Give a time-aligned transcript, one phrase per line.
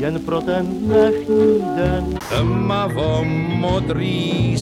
[0.00, 2.18] jen pro ten dnešní den.
[2.28, 4.56] Tmavo modrý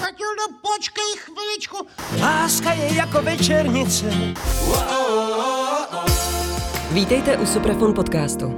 [0.00, 1.76] Matildo, počkej chviličku.
[2.20, 4.06] Láska je jako večernice.
[6.92, 8.54] Vítejte u Suprafon podcastu.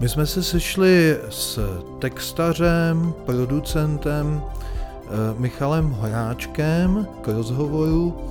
[0.00, 1.60] My jsme se sešli s
[1.98, 5.08] textařem, producentem eh,
[5.38, 8.30] Michalem Horáčkem k rozhovoru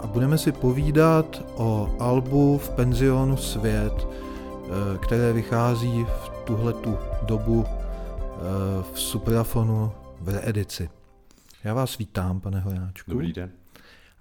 [0.00, 7.66] a budeme si povídat o albu v penzionu Svět, eh, které vychází v tuhletu dobu
[8.92, 10.90] v Suprafonu v reedici.
[11.64, 13.10] Já vás vítám, pane Horáčku.
[13.10, 13.50] Dobrý den.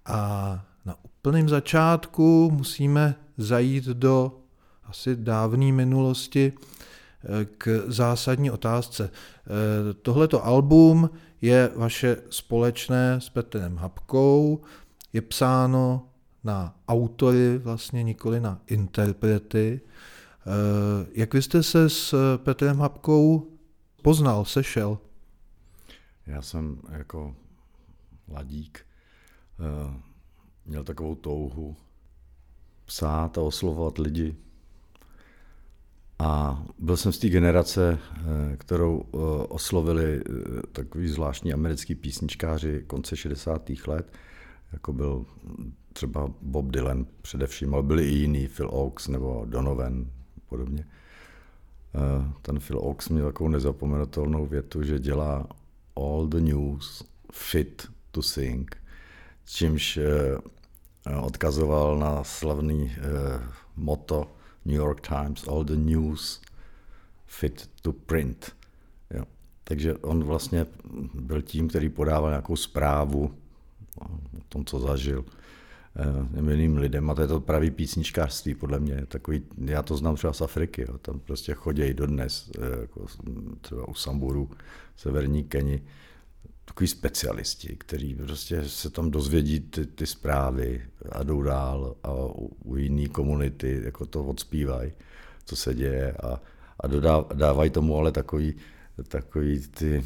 [0.05, 4.39] A na úplném začátku musíme zajít do
[4.83, 9.09] asi dávné minulosti eh, k zásadní otázce.
[9.09, 11.09] Eh, tohleto album
[11.41, 14.61] je vaše společné s Petrem Habkou,
[15.13, 16.09] je psáno
[16.43, 19.81] na autory, vlastně nikoli na interprety.
[19.81, 23.51] Eh, jak vy jste se s Petrem Habkou
[24.01, 24.99] poznal, sešel?
[26.27, 27.35] Já jsem jako
[28.27, 28.85] mladík
[30.65, 31.75] měl takovou touhu
[32.85, 34.35] psát a oslovovat lidi,
[36.19, 42.83] a byl jsem z té generace, eh, kterou eh, oslovili eh, takový zvláštní americký písničkáři
[42.87, 43.69] konce 60.
[43.87, 44.13] let,
[44.73, 45.25] jako byl
[45.93, 50.05] třeba Bob Dylan především, ale byli i jiní, Phil Oaks nebo Donovan
[50.49, 50.87] podobně.
[52.41, 55.47] Ten Phil Oaks měl takovou nezapomenutelnou větu, že dělá
[55.95, 58.77] all the news fit to sing,
[59.45, 59.99] čímž
[61.21, 62.95] odkazoval na slavný
[63.75, 64.31] moto
[64.65, 66.41] New York Times, all the news
[67.25, 68.55] fit to print.
[69.11, 69.23] Jo.
[69.63, 70.65] Takže on vlastně
[71.13, 73.33] byl tím, který podával nějakou zprávu
[74.49, 75.25] tom, co zažil
[75.95, 77.09] eh, jiným lidem.
[77.09, 79.05] A to je to pravý písničkářství, podle mě.
[79.05, 80.97] Takový, já to znám třeba z Afriky, jo.
[80.97, 83.05] tam prostě chodějí dodnes, eh, jako
[83.61, 84.51] třeba u Samburu,
[84.95, 85.81] severní Keni,
[86.65, 92.51] takový specialisti, kteří prostě se tam dozvědí ty, ty zprávy a jdou dál a u,
[92.63, 94.91] u jiné komunity jako to odspívají,
[95.45, 96.41] co se děje a,
[96.79, 98.55] a dodá, dávají tomu ale takový,
[99.07, 100.05] takový ty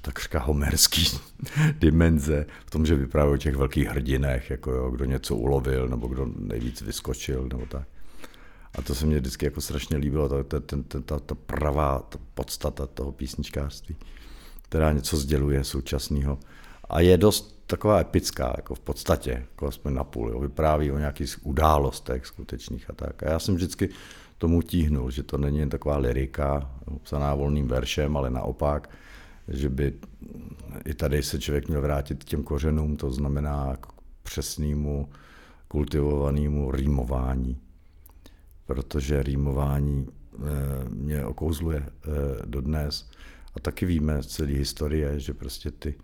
[0.00, 1.04] takřka homerský
[1.78, 6.06] dimenze v tom, že vyprávějí o těch velkých hrdinech, jako jo, kdo něco ulovil, nebo
[6.06, 7.88] kdo nejvíc vyskočil, nebo tak.
[8.74, 12.18] A to se mně vždycky jako strašně líbilo, ta, ta, ta, ta, ta pravá ta
[12.34, 13.96] podstata toho písničkářství
[14.72, 16.38] která něco sděluje současného.
[16.88, 20.30] A je dost taková epická, jako v podstatě, jako aspoň na půl.
[20.30, 20.40] Jo.
[20.40, 23.22] Vypráví o nějakých událostech skutečných a tak.
[23.22, 23.88] A já jsem vždycky
[24.38, 26.70] tomu tíhnul, že to není jen taková lirika,
[27.02, 28.90] psaná volným veršem, ale naopak,
[29.48, 29.94] že by
[30.84, 33.86] i tady se člověk měl vrátit k těm kořenům, to znamená k
[34.22, 35.08] přesnému,
[35.68, 37.58] kultivovanému rýmování.
[38.66, 40.38] Protože rýmování eh,
[40.88, 42.10] mě okouzluje eh,
[42.44, 43.10] dodnes.
[43.54, 45.94] A taky víme z celé historie, že prostě ty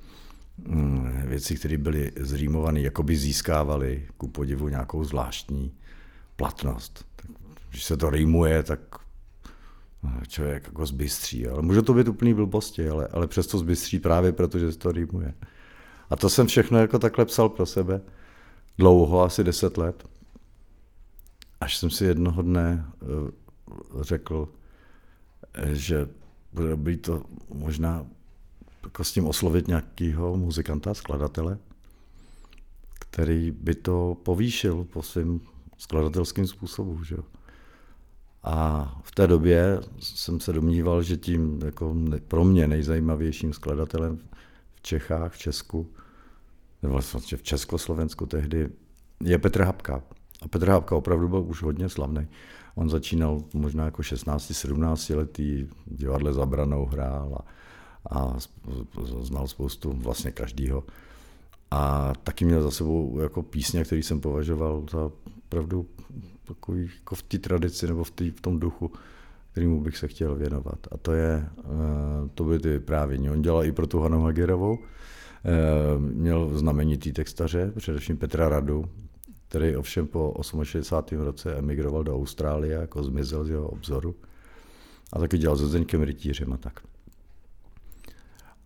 [0.58, 5.72] mm, věci, které byly zrýmované, jako by získávaly ku podivu nějakou zvláštní
[6.36, 7.06] platnost.
[7.70, 8.80] Když se to rýmuje, tak
[10.28, 11.46] člověk jako zbystří.
[11.46, 15.34] Ale může to být úplný blbosti, ale, ale přesto zbystří právě proto, že to rýmuje.
[16.10, 18.00] A to jsem všechno jako takhle psal pro sebe.
[18.78, 20.08] Dlouho, asi deset let.
[21.60, 23.06] Až jsem si jednoho dne eh,
[24.00, 24.48] řekl,
[25.72, 26.08] že
[26.52, 27.22] bude dobrý to
[27.54, 28.06] možná
[28.84, 31.58] jako s tím oslovit nějakého muzikanta, skladatele,
[32.98, 35.40] který by to povýšil po svým
[35.78, 37.04] skladatelským způsobu.
[37.04, 37.16] Že?
[38.42, 41.94] A v té době jsem se domníval, že tím jako
[42.28, 44.18] pro mě nejzajímavějším skladatelem
[44.74, 45.90] v Čechách, v Česku,
[46.82, 48.68] nebo vlastně v Československu tehdy,
[49.24, 50.02] je Petr Habka.
[50.42, 52.28] A Petr Habka opravdu byl už hodně slavný.
[52.74, 57.44] On začínal možná jako 16-17 letý, divadle Zabranou hrál a,
[58.18, 58.36] a
[59.20, 60.84] znal spoustu vlastně každýho.
[61.70, 65.10] A taky měl za sebou jako písně, který jsem považoval za
[65.48, 65.86] pravdu
[66.44, 68.92] takový jako v té tradici nebo v, tý, v tom duchu,
[69.52, 70.78] kterýmu bych se chtěl věnovat.
[70.92, 73.30] A to je, eh, to byly ty vyprávění.
[73.30, 78.84] On dělal i pro tu Hanu Hagerovou, eh, měl znamenitý textaře, především Petra Radu,
[79.48, 81.20] který ovšem po 68.
[81.20, 84.14] roce emigroval do Austrálie, jako zmizel z jeho obzoru.
[85.12, 86.80] A taky dělal se Zdeňkem Rytířem a tak.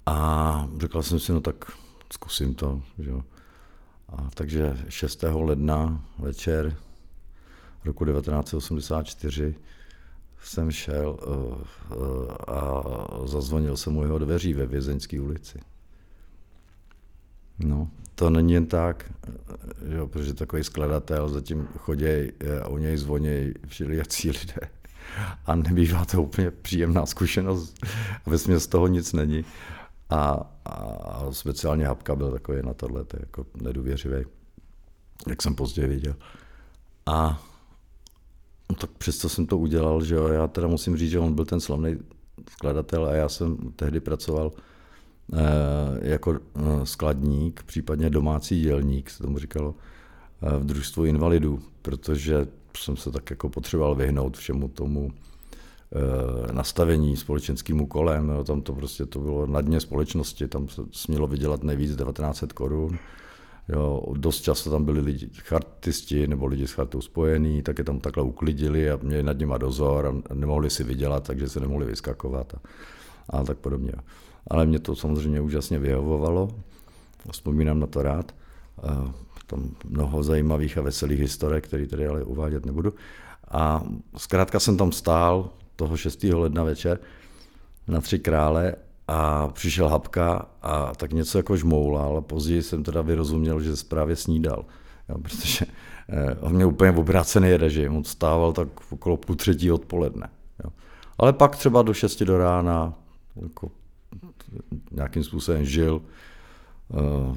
[0.06, 1.64] A řekl jsem si, no tak
[2.12, 2.82] zkusím to.
[2.98, 3.12] Že?
[4.16, 5.24] A takže 6.
[5.32, 6.76] ledna večer
[7.84, 9.54] roku 1984
[10.42, 11.34] jsem šel uh,
[11.98, 12.82] uh, a
[13.24, 15.58] zazvonil jsem mu jeho dveří ve Vězeňské ulici.
[17.58, 19.12] No, to není jen tak,
[19.88, 22.32] že jo, protože takový skladatel zatím choděj
[22.62, 24.68] a u něj zvoněj všelijací lidé.
[25.46, 27.86] A nebývá to úplně příjemná zkušenost.
[28.26, 29.44] Ve z toho nic není.
[30.12, 34.24] A, a speciálně Hapka byl takový na tohle, to jako nedůvěřivý,
[35.28, 36.14] jak jsem později viděl.
[37.06, 37.42] A
[38.70, 41.44] no, tak přesto jsem to udělal, že jo, já teda musím říct, že on byl
[41.44, 41.98] ten slavný
[42.50, 44.52] skladatel a já jsem tehdy pracoval
[45.32, 49.74] eh, jako eh, skladník, případně domácí dělník, se tomu říkalo,
[50.42, 55.12] eh, v družstvu invalidů, protože jsem se tak jako potřeboval vyhnout všemu tomu
[56.52, 58.28] nastavení společenským kolem.
[58.28, 62.52] Jo, tam to prostě to bylo na dně společnosti, tam se smělo vydělat nejvíc 1900
[62.52, 62.98] korun.
[63.68, 68.00] Jo, dost často tam byli lidi chartisti nebo lidi s chartou spojení, tak je tam
[68.00, 72.54] takhle uklidili a měli nad nima dozor a nemohli si vydělat, takže se nemohli vyskakovat
[72.54, 72.58] a,
[73.28, 73.92] a tak podobně.
[74.50, 76.48] Ale mě to samozřejmě úžasně vyhovovalo,
[77.30, 78.34] vzpomínám na to rád.
[78.82, 79.14] A
[79.46, 82.94] tam mnoho zajímavých a veselých historek, které tady ale uvádět nebudu.
[83.50, 83.82] A
[84.16, 86.24] zkrátka jsem tam stál toho 6.
[86.24, 86.98] ledna večer
[87.88, 88.74] na Tři krále
[89.08, 92.20] a přišel Hapka a tak něco jako žmoulal.
[92.20, 94.64] Později jsem teda vyrozuměl, že právě snídal,
[95.08, 95.66] jo, protože
[96.08, 100.28] eh, on měl úplně obrácený režim, on stával tak okolo půl třetí odpoledne.
[100.64, 100.70] Jo.
[101.18, 102.94] Ale pak třeba do šesti do rána
[103.42, 103.70] jako,
[104.90, 106.02] nějakým způsobem žil.
[106.88, 107.36] Uh,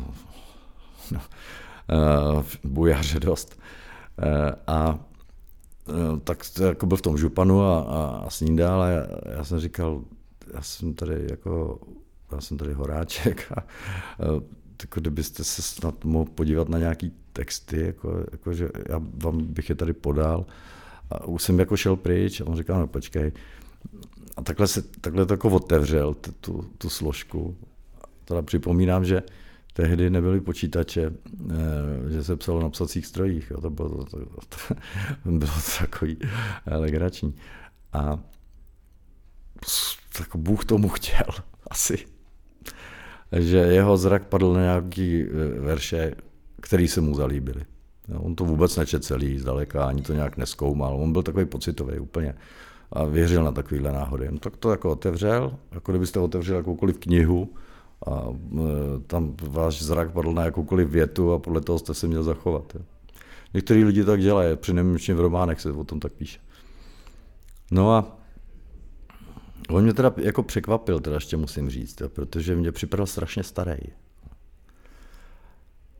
[1.11, 1.21] no,
[2.37, 3.59] uh, bujaře dost.
[4.17, 4.99] Uh, a
[5.87, 9.59] uh, tak jako byl v tom županu a, a, a snídal a já, já jsem
[9.59, 10.01] říkal,
[10.53, 11.79] já jsem tady jako,
[12.31, 13.65] já jsem tady horáček a, a
[14.81, 19.69] jako kdybyste se snad mohl podívat na nějaký texty, jako, jako že já vám bych
[19.69, 20.45] je tady podal.
[21.11, 23.31] A už jsem jako šel pryč a on říkal, no počkej.
[24.37, 27.57] A takhle, se, takhle to jako otevřel, tu, tu složku.
[28.25, 29.23] Teda připomínám, že
[29.75, 33.51] tehdy nebyly počítače, eh, že se psalo na psacích strojích.
[33.51, 34.75] Jo, to bylo, to, to, to,
[35.25, 36.17] bylo takový
[36.65, 37.35] legrační.
[37.93, 38.19] A
[40.17, 41.27] tak Bůh tomu chtěl
[41.67, 42.05] asi.
[43.31, 45.27] Že jeho zrak padl na nějaký e,
[45.59, 46.15] verše,
[46.61, 47.61] který se mu zalíbily.
[48.17, 50.95] On to vůbec nečet celý zdaleka, ani to nějak neskoumal.
[50.95, 52.33] On byl takový pocitový úplně
[52.91, 54.27] a věřil na takovýhle náhody.
[54.31, 57.53] No, tak to jako otevřel, jako kdybyste otevřel jakoukoliv knihu
[58.05, 58.23] a
[58.53, 62.75] e, tam váš zrak padl na jakoukoliv větu a podle toho jste se měl zachovat.
[62.75, 62.81] Jo.
[63.53, 64.57] Některý lidi tak dělají,
[64.95, 66.39] při v románech se o tom tak píše.
[67.71, 68.17] No a
[69.69, 73.77] On mě teda jako překvapil, teda ještě musím říct, protože mě připadal strašně starý.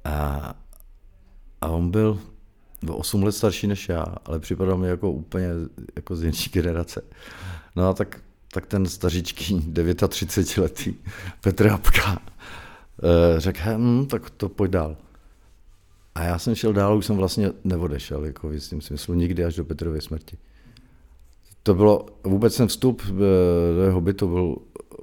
[0.03, 0.53] A,
[1.61, 2.19] a on byl
[2.89, 5.47] o 8 let starší než já, ale připadal mi jako úplně
[5.95, 7.01] jako z jiné generace.
[7.75, 8.21] No a tak,
[8.55, 9.73] tak ten staříčký
[10.09, 10.93] 39 letý
[11.41, 14.97] Petr Hapka eh, řekl, hm, tak to pojď dál.
[16.15, 19.55] A já jsem šel dál, už jsem vlastně neodešel, jako v jistým smyslu, nikdy až
[19.55, 20.37] do Petrovy smrti
[21.65, 23.11] to bylo, vůbec ten vstup eh,
[23.75, 24.55] do jeho bytu byl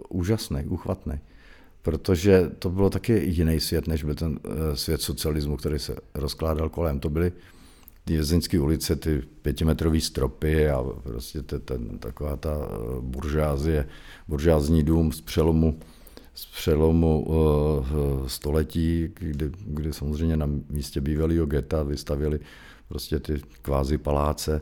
[0.09, 1.21] úžasný, uchvatný,
[1.83, 6.69] protože to bylo taky jiný svět, než byl ten eh, svět socialismu, který se rozkládal
[6.69, 7.01] kolem.
[7.01, 7.33] To byly
[8.05, 13.89] ty jezeňské ulice, ty pětimetrové stropy a prostě ten, ten, taková ta eh, buržázie,
[14.29, 15.79] buržázní dům z přelomu,
[16.35, 22.41] z přelomu uh, století, kdy, kdy samozřejmě na místě bývalého geta vystavili
[22.89, 24.61] prostě ty kvázi paláce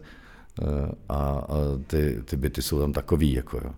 [1.09, 1.47] a,
[1.87, 3.32] ty, ty byty jsou tam takový.
[3.32, 3.70] Jako, jo.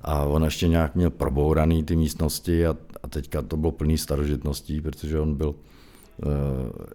[0.00, 4.80] A on ještě nějak měl probouraný ty místnosti a, a teďka to bylo plný starožitností,
[4.80, 5.54] protože on byl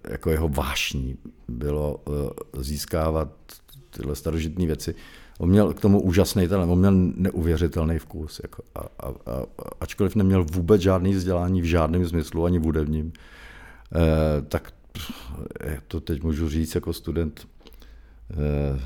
[0.10, 3.30] jako jeho vášní bylo e, získávat
[3.90, 4.96] tyhle starožitné věci.
[5.40, 8.40] On měl k tomu úžasný talent, on měl neuvěřitelný vkus.
[8.44, 9.44] Jako, a, a, a,
[9.82, 13.14] ačkoliv neměl vůbec žádný vzdělání v žádném smyslu, ani v hudebním,
[13.96, 14.74] e, tak
[15.88, 17.48] to teď můžu říct jako student
[18.32, 18.80] Eh,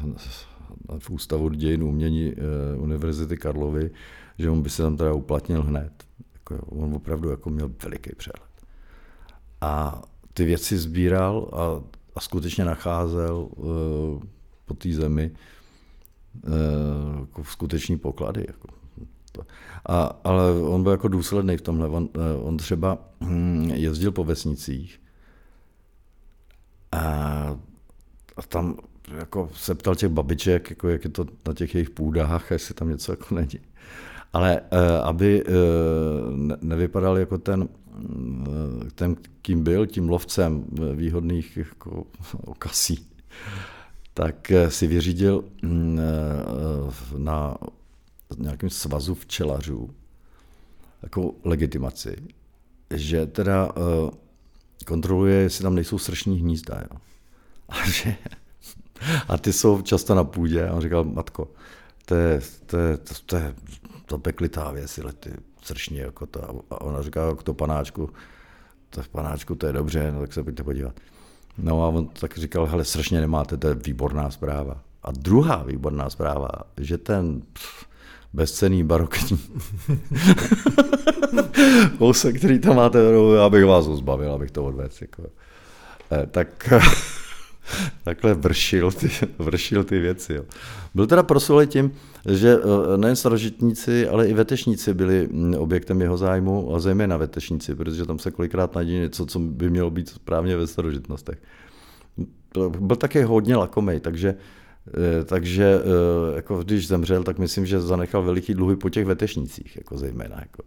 [1.00, 3.92] v Ústavu dějin umění eh, Univerzity Karlovy,
[4.38, 5.92] že on by se tam teda uplatnil hned.
[6.34, 8.50] Jako, on opravdu jako měl veliký přehled.
[9.62, 10.02] A
[10.34, 11.84] ty věci sbíral a,
[12.16, 14.24] a skutečně nacházel uh,
[14.66, 15.32] po té zemi
[16.48, 18.46] uh, jako skuteční poklady.
[18.48, 18.68] Jako.
[19.86, 21.88] A, ale on byl jako důsledný v tomhle.
[21.88, 25.02] On, uh, on třeba hm, jezdil po vesnicích
[26.92, 27.58] a,
[28.38, 28.78] a tam
[29.18, 32.90] jako se ptal těch babiček, jako jak je to na těch jejich půdách, jestli tam
[32.90, 33.60] něco jako není.
[34.34, 35.52] Ale eh, aby eh,
[36.62, 37.83] nevypadal jako ten, eh,
[38.96, 42.06] ten, kým byl, tím lovcem výhodných jako
[42.46, 43.08] okasí,
[44.14, 46.00] tak si vyřídil mm,
[47.18, 47.58] na
[48.38, 49.90] nějakém svazu včelařů
[51.04, 52.16] jako legitimaci,
[52.90, 53.70] že teda
[54.86, 56.82] kontroluje, jestli tam nejsou sršní hnízda.
[56.82, 57.00] Jo.
[57.70, 58.16] A, že,
[59.28, 60.68] a ty jsou často na půdě.
[60.68, 61.52] A on říkal, matko,
[62.06, 63.56] to je, to je, to, to je
[64.06, 65.32] to peklitá věc, ty
[65.64, 65.98] sršní.
[65.98, 66.62] Jako to.
[66.70, 68.10] A ona říká, k to panáčku,
[69.02, 70.96] v panáčku to je dobře, no tak se pojďte podívat.
[71.58, 74.82] No a on tak říkal, hele, sršně nemáte, to je výborná zpráva.
[75.04, 77.86] A druhá výborná zpráva, že ten pff,
[78.34, 79.40] bezcený barokní
[81.98, 83.00] kousek, který tam máte,
[83.46, 84.94] abych vás ho zbavil, abych to odvedl.
[85.02, 85.24] Jako.
[86.12, 86.70] Eh, tak
[88.04, 90.34] takhle vršil ty, vršil ty věci.
[90.34, 90.44] Jo.
[90.96, 91.92] Byl teda proslulý tím,
[92.26, 97.76] že eh, nejen starožitníci, ale i vetešníci byli mm, objektem jeho zájmu, a zejména vetešníci,
[97.76, 101.38] protože tam se kolikrát najdí něco, co by mělo být správně ve starožitnostech.
[102.80, 104.36] Byl také hodně lakomej, takže
[104.88, 109.76] eh, takže eh, jako když zemřel, tak myslím, že zanechal veliký dluhy po těch vetešnících,
[109.76, 110.36] jako zejména.
[110.40, 110.64] Jako.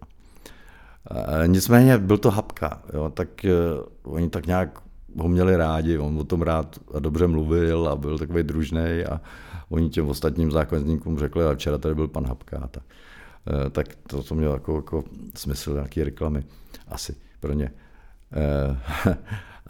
[1.46, 3.28] Nicméně byl to hapka, jo, tak
[4.02, 4.80] oni tak nějak
[5.18, 9.20] ho měli rádi, on o tom rád a dobře mluvil a byl takový družný a
[9.68, 12.82] oni těm ostatním zákazníkům řekli, a včera tady byl pan Hapka, tak,
[13.66, 15.04] eh, tak to, to mělo jako, jako
[15.34, 16.44] smysl nějaké reklamy
[16.88, 17.72] asi pro ně.
[18.32, 18.78] Eh,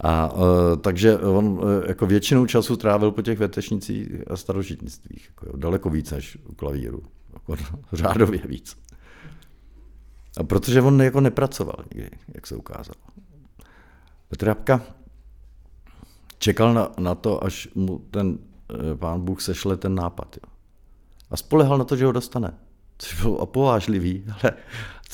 [0.03, 5.89] a eh, takže on jako většinou času trávil po těch vetešnicích a starožitnictvích, jako daleko
[5.89, 7.55] víc než u klavíru, jako
[7.93, 8.77] řádově víc.
[10.37, 13.01] A protože on jako nepracoval nikdy, jak se ukázalo.
[14.29, 14.96] Petr Hapka
[16.37, 18.37] čekal na, na to, až mu ten
[18.69, 20.37] eh, pán Bůh sešle ten nápad.
[20.37, 20.53] Jo.
[21.29, 22.53] A spolehal na to, že ho dostane.
[22.97, 24.53] Což bylo opovážlivý, ale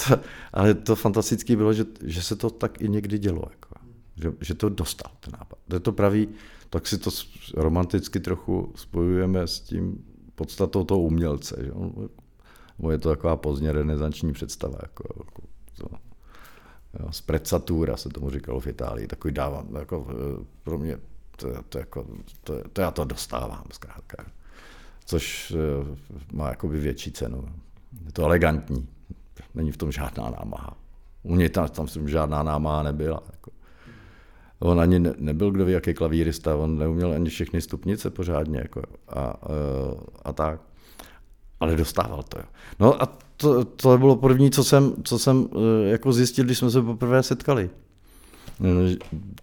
[0.07, 0.19] to,
[0.53, 3.43] ale to fantastické bylo, že, že se to tak i někdy dělo.
[3.49, 3.69] Jako.
[4.15, 5.59] Že, že to dostal, ten nápad.
[5.67, 6.27] To je to pravý,
[6.69, 7.09] tak si to
[7.55, 11.55] romanticky trochu spojujeme s tím podstatou toho umělce.
[11.61, 11.71] Že?
[12.91, 14.77] Je to taková pozdně renesanční představa.
[14.81, 15.41] Jako, jako
[15.77, 15.95] to,
[16.99, 20.97] jo, sprezzatura se tomu říkalo v Itálii, takový dávám, jako, eh, pro mě
[21.35, 22.05] to, to, jako,
[22.43, 24.25] to, to já to dostávám zkrátka.
[25.05, 25.97] Což eh,
[26.33, 27.45] má jakoby větší cenu.
[28.05, 28.87] Je to elegantní.
[29.55, 30.77] Není v tom žádná námaha.
[31.23, 33.23] U něj tam, tam žádná námaha nebyla.
[33.31, 33.51] Jako.
[34.59, 38.59] On ani ne, nebyl kdo ví, jaký klavírista, on neuměl ani všechny stupnice pořádně.
[38.59, 40.61] Jako, a, eh, a tak.
[41.59, 42.37] Ale dostával to.
[42.37, 42.45] Jo.
[42.79, 46.71] No a to, to bylo první, co jsem, co jsem eh, jako zjistil, když jsme
[46.71, 47.69] se poprvé setkali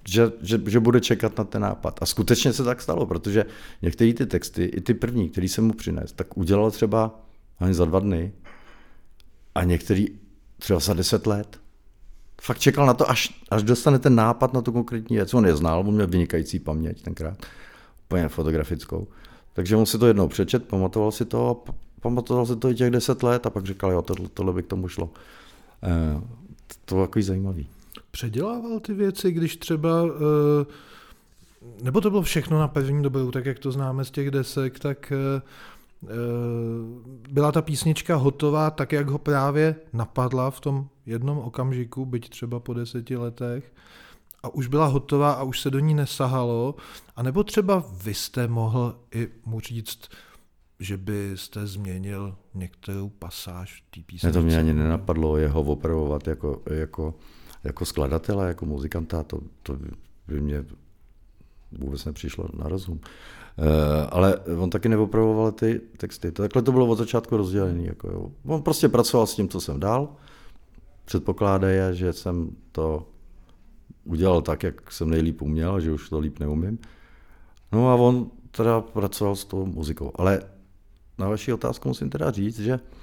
[0.04, 1.98] že, že, že bude čekat na ten nápad.
[2.02, 3.44] A skutečně se tak stalo, protože
[3.82, 7.20] některé ty texty, i ty první, který jsem mu přinesl, tak udělal třeba
[7.58, 8.32] ani za dva dny
[9.54, 10.06] a některý
[10.58, 11.60] třeba za deset let.
[12.42, 15.34] Fakt čekal na to, až, až dostane ten nápad na tu konkrétní věc.
[15.34, 17.46] On je znal, on měl vynikající paměť tenkrát,
[18.04, 19.08] úplně fotografickou.
[19.52, 22.90] Takže on si to jednou přečet, pamatoval si to a pamatoval si to i těch
[22.90, 25.10] deset let a pak říkal, jo, tohle, tohle by k tomu šlo.
[25.82, 26.20] E,
[26.84, 27.68] to bylo takový zajímavý
[28.10, 30.64] předělával ty věci, když třeba, eh,
[31.82, 35.12] nebo to bylo všechno na první dobrou, tak jak to známe z těch desek, tak
[35.12, 35.42] eh,
[36.04, 36.08] eh,
[37.30, 42.60] byla ta písnička hotová tak, jak ho právě napadla v tom jednom okamžiku, byť třeba
[42.60, 43.72] po deseti letech,
[44.42, 46.74] a už byla hotová a už se do ní nesahalo,
[47.16, 50.08] a nebo třeba vy jste mohl i mu říct,
[50.80, 54.26] že byste změnil některou pasáž té písničky.
[54.26, 57.14] Ne, to mě ani nenapadlo jeho opravovat jako, jako
[57.64, 59.76] jako skladatele, jako muzikanta, to, to
[60.28, 60.64] by mě
[61.72, 63.00] vůbec nepřišlo na rozum.
[63.58, 66.32] E, ale on taky neopravoval ty texty.
[66.32, 67.82] Takhle to bylo od začátku rozdělené.
[67.82, 68.32] Jako.
[68.46, 70.08] On prostě pracoval s tím, co jsem dal.
[71.04, 73.08] Předpokládají, že jsem to
[74.04, 76.78] udělal tak, jak jsem nejlíp uměl, že už to líp neumím.
[77.72, 80.12] No a on teda pracoval s tou muzikou.
[80.14, 80.42] Ale
[81.18, 82.99] na vaši otázku musím teda říct, že Eh,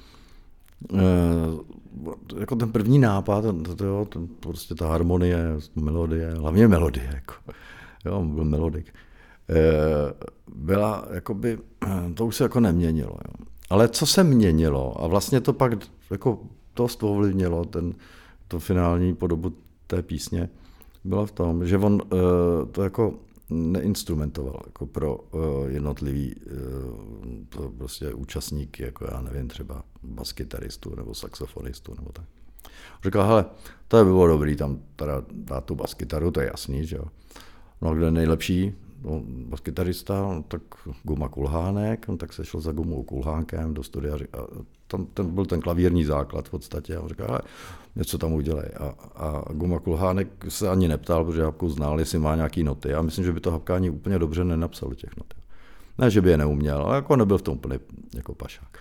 [2.39, 5.38] jako ten první nápad, to, to, to, prostě ta harmonie,
[5.75, 7.34] melodie, hlavně melodie, jako,
[8.05, 8.93] jo, byl melodik,
[9.50, 10.13] eh,
[10.55, 11.60] byla jakoby,
[12.13, 13.12] to už se jako neměnilo.
[13.12, 13.46] Jo.
[13.69, 15.72] Ale co se měnilo, a vlastně to pak
[16.12, 16.39] jako
[16.75, 17.93] dost ovlivnilo ten,
[18.48, 19.53] to finální podobu
[19.88, 20.50] té písně,
[21.03, 22.17] bylo v tom, že on eh,
[22.72, 23.13] to jako
[23.50, 26.51] neinstrumentoval jako pro uh, jednotlivý uh,
[27.50, 32.25] to prostě účastníky, jako já nevím, třeba baskytaristu nebo saxofonistu nebo tak.
[33.04, 33.46] Říkal, hele,
[33.88, 37.06] to by bylo dobrý tam teda dát tu baskytaru, to je jasný, že jo.
[37.82, 38.74] No kde nejlepší
[39.07, 40.61] no, baskytarista, no, tak
[41.03, 44.37] Guma Kulhánek, no, tak se šel za Gumou Kulhánkem do studia a
[44.87, 47.39] tam ten byl ten klavírní základ v podstatě a on říkal,
[47.95, 48.69] něco tam udělej.
[48.79, 52.89] A, a Guma Kulhánek se ani neptal, protože Habku znal, jestli má nějaký noty.
[52.89, 55.33] Já myslím, že by to Habka ani úplně dobře nenapsal těch not.
[55.97, 57.79] Ne, že by je neuměl, ale jako nebyl v tom úplně
[58.13, 58.77] jako pašák.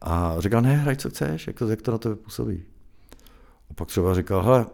[0.00, 2.62] A říkal, ne, hraj, co chceš, jak to, jak to na tebe působí.
[3.70, 4.66] A pak třeba říkal, hele,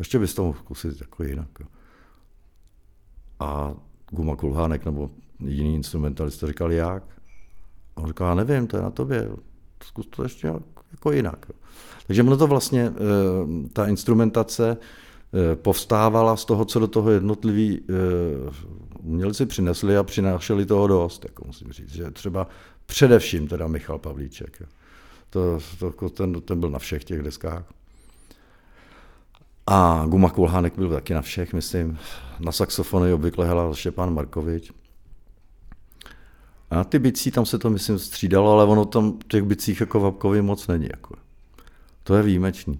[0.00, 1.48] Ještě bys to mohl zkusit jako jinak.
[1.60, 1.66] Jo.
[3.40, 3.74] A
[4.10, 7.02] Guma Kulhánek nebo jiný instrumentalista říkal, jak?
[7.96, 9.30] A on říkal, já nevím, to je na tobě,
[9.84, 10.52] zkus to ještě
[10.92, 11.46] jako jinak.
[12.06, 17.80] Takže ono to vlastně, eh, ta instrumentace eh, povstávala z toho, co do toho jednotliví
[17.80, 17.92] eh,
[19.02, 22.46] umělci přinesli a přinášeli toho dost, jako musím říct, že třeba
[22.86, 24.62] především teda Michal Pavlíček.
[25.30, 27.64] To, to, ten, ten byl na všech těch deskách.
[29.72, 31.98] A Guma Kulhánek byl taky na všech, myslím.
[32.40, 34.72] Na saxofony obvykle hrál Štěpán Markovič.
[36.70, 40.00] A na ty bicí tam se to, myslím, střídalo, ale ono tam těch bicích jako
[40.00, 40.88] Vapkovi moc není.
[40.90, 41.14] Jako.
[42.02, 42.78] To je výjimečný.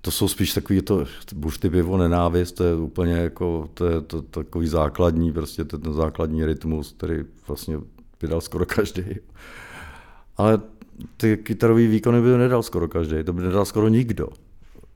[0.00, 4.22] To jsou spíš takový to bušty pivo nenávist, to je úplně jako, to je to,
[4.22, 7.78] takový základní, prostě ten, ten základní rytmus, který vlastně
[8.22, 9.04] vydal skoro každý.
[10.36, 10.60] Ale
[11.16, 14.28] ty kytarové výkony by nedal skoro každý, to by nedal skoro nikdo.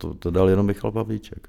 [0.00, 1.48] To, to dal jenom Michal Pavlíček.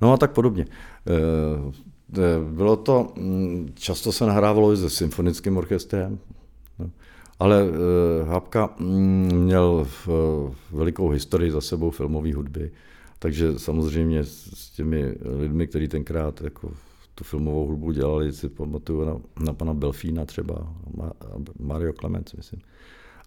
[0.00, 0.66] No a tak podobně.
[1.06, 1.72] Eh,
[2.18, 2.20] eh,
[2.52, 6.18] bylo to, mm, často se nahrávalo i se symfonickým orchestrem,
[6.78, 6.90] no.
[7.38, 9.86] ale eh, Hapka mm, měl
[10.70, 12.70] velikou historii za sebou filmové hudby,
[13.18, 16.70] takže samozřejmě s těmi lidmi, kteří tenkrát jako
[17.14, 20.74] tu filmovou hudbu dělali, si pamatuju na, na pana Belfína třeba,
[21.58, 22.60] Mario Clemens, myslím.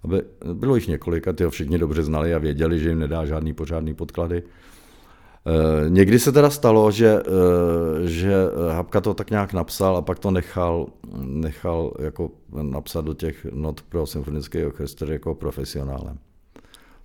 [0.04, 0.22] Aby,
[0.54, 3.54] bylo jich několik a ty ho všichni dobře znali a věděli, že jim nedá žádný
[3.54, 4.44] pořádný podklady.
[4.44, 8.34] E, někdy se teda stalo, že, e, že
[8.72, 12.32] Hapka to tak nějak napsal a pak to nechal, nechal jako
[12.62, 16.18] napsat do těch not pro symfonický orchestr jako profesionálem.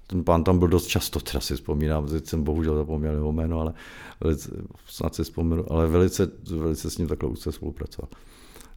[0.06, 3.60] Ten pán tam byl dost často, teda si vzpomínám, teď jsem bohužel zapomněl jeho jméno,
[3.60, 3.72] ale
[4.20, 4.50] velice,
[4.86, 8.08] snad si vzpomenu, ale velice, velice s ním takhle úzce spolupracoval.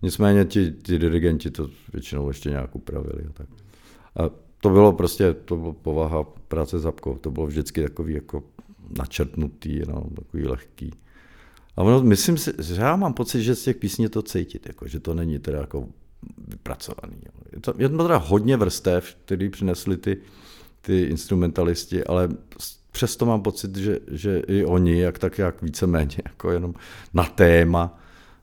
[0.02, 3.24] Nicméně ti, ti dirigenti to většinou ještě nějak upravili.
[3.34, 3.48] Tak.
[4.16, 4.30] A
[4.62, 8.44] to bylo prostě, to bylo povaha práce s Zapkou, to bylo vždycky takový jako
[8.98, 10.92] načrtnutý, no, takový lehký.
[11.76, 14.88] A ono, myslím si, že já mám pocit, že z těch písní to cítit, jako,
[14.88, 15.88] že to není teda jako
[16.48, 17.18] vypracovaný.
[17.54, 20.18] Je to, je to teda hodně vrstev, který přinesli ty,
[20.82, 22.30] ty instrumentalisti, ale
[22.92, 26.74] přesto mám pocit, že, že i oni, jak tak jak víceméně, jako jenom
[27.14, 28.00] na téma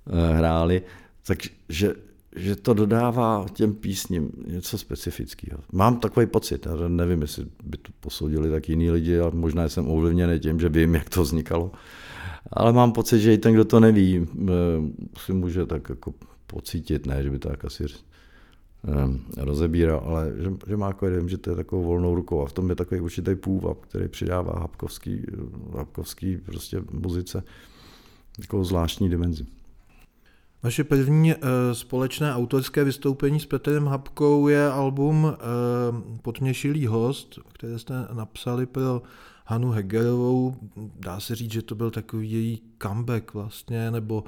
[0.07, 0.83] eh, hráli,
[1.27, 1.95] takže
[2.37, 5.61] že to dodává těm písním něco specifického.
[5.73, 10.41] Mám takový pocit, nevím, jestli by to posoudili tak jiní lidi, a možná jsem ovlivněný
[10.41, 11.73] tím, že vím, jak to vznikalo.
[12.53, 14.53] Ale mám pocit, že i ten, kdo to neví, eh,
[15.19, 16.15] si může tak jako
[16.47, 21.29] pocítit, ne, že by to tak asi eh, rozebíral, ale že, že má jako jeden,
[21.29, 24.59] že to je takovou volnou rukou a v tom je takový určitý půvab, který přidává
[24.59, 25.23] hapkovský,
[25.77, 27.43] hapkovský prostě muzice
[28.37, 29.47] takovou zvláštní dimenzi.
[30.63, 31.41] Vaše první uh,
[31.73, 39.03] společné autorské vystoupení s Petrem Hapkou je album uh, Podměšilý host, které jste napsali pro
[39.45, 40.57] Hanu Hegerovou.
[40.99, 44.25] Dá se říct, že to byl takový její comeback vlastně, nebo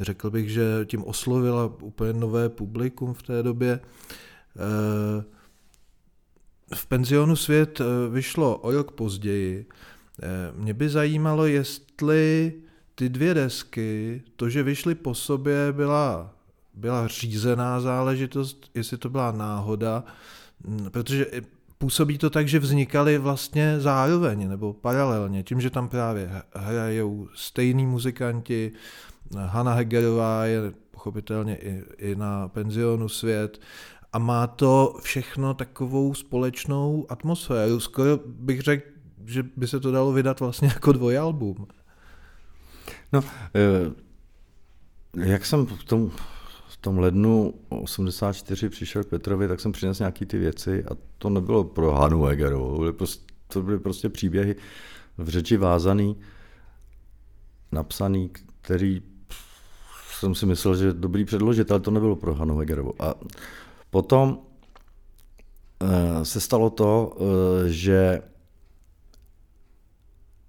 [0.00, 3.80] řekl bych, že tím oslovila úplně nové publikum v té době.
[4.56, 5.22] Uh,
[6.74, 9.66] v penzionu Svět vyšlo o rok později.
[10.56, 12.52] Mě by zajímalo, jestli
[12.98, 16.34] ty dvě desky, to, že vyšly po sobě, byla,
[16.74, 20.04] byla řízená záležitost, jestli to byla náhoda,
[20.66, 21.26] mm, protože
[21.78, 27.86] působí to tak, že vznikaly vlastně zároveň nebo paralelně, tím, že tam právě hrajou stejní
[27.86, 28.72] muzikanti,
[29.36, 33.60] Hanna Hegerová je pochopitelně i, i na penzionu svět
[34.12, 37.80] a má to všechno takovou společnou atmosféru.
[37.80, 38.88] Skoro bych řekl,
[39.24, 41.66] že by se to dalo vydat vlastně jako dvojalbum.
[43.12, 43.92] No, eh,
[45.30, 46.10] jak jsem v tom,
[46.68, 51.30] v tom lednu 84 přišel k Petrovi, tak jsem přinesl nějaký ty věci a to
[51.30, 52.92] nebylo pro Hanu Hegerovou,
[53.48, 54.56] to, byly prostě příběhy
[55.18, 56.16] v řeči vázaný,
[57.72, 59.02] napsaný, který
[60.10, 63.02] jsem si myslel, že dobrý předložit, ale to nebylo pro Hanu Hegerovou.
[63.02, 63.14] A
[63.90, 64.38] potom
[65.82, 68.22] eh, se stalo to, eh, že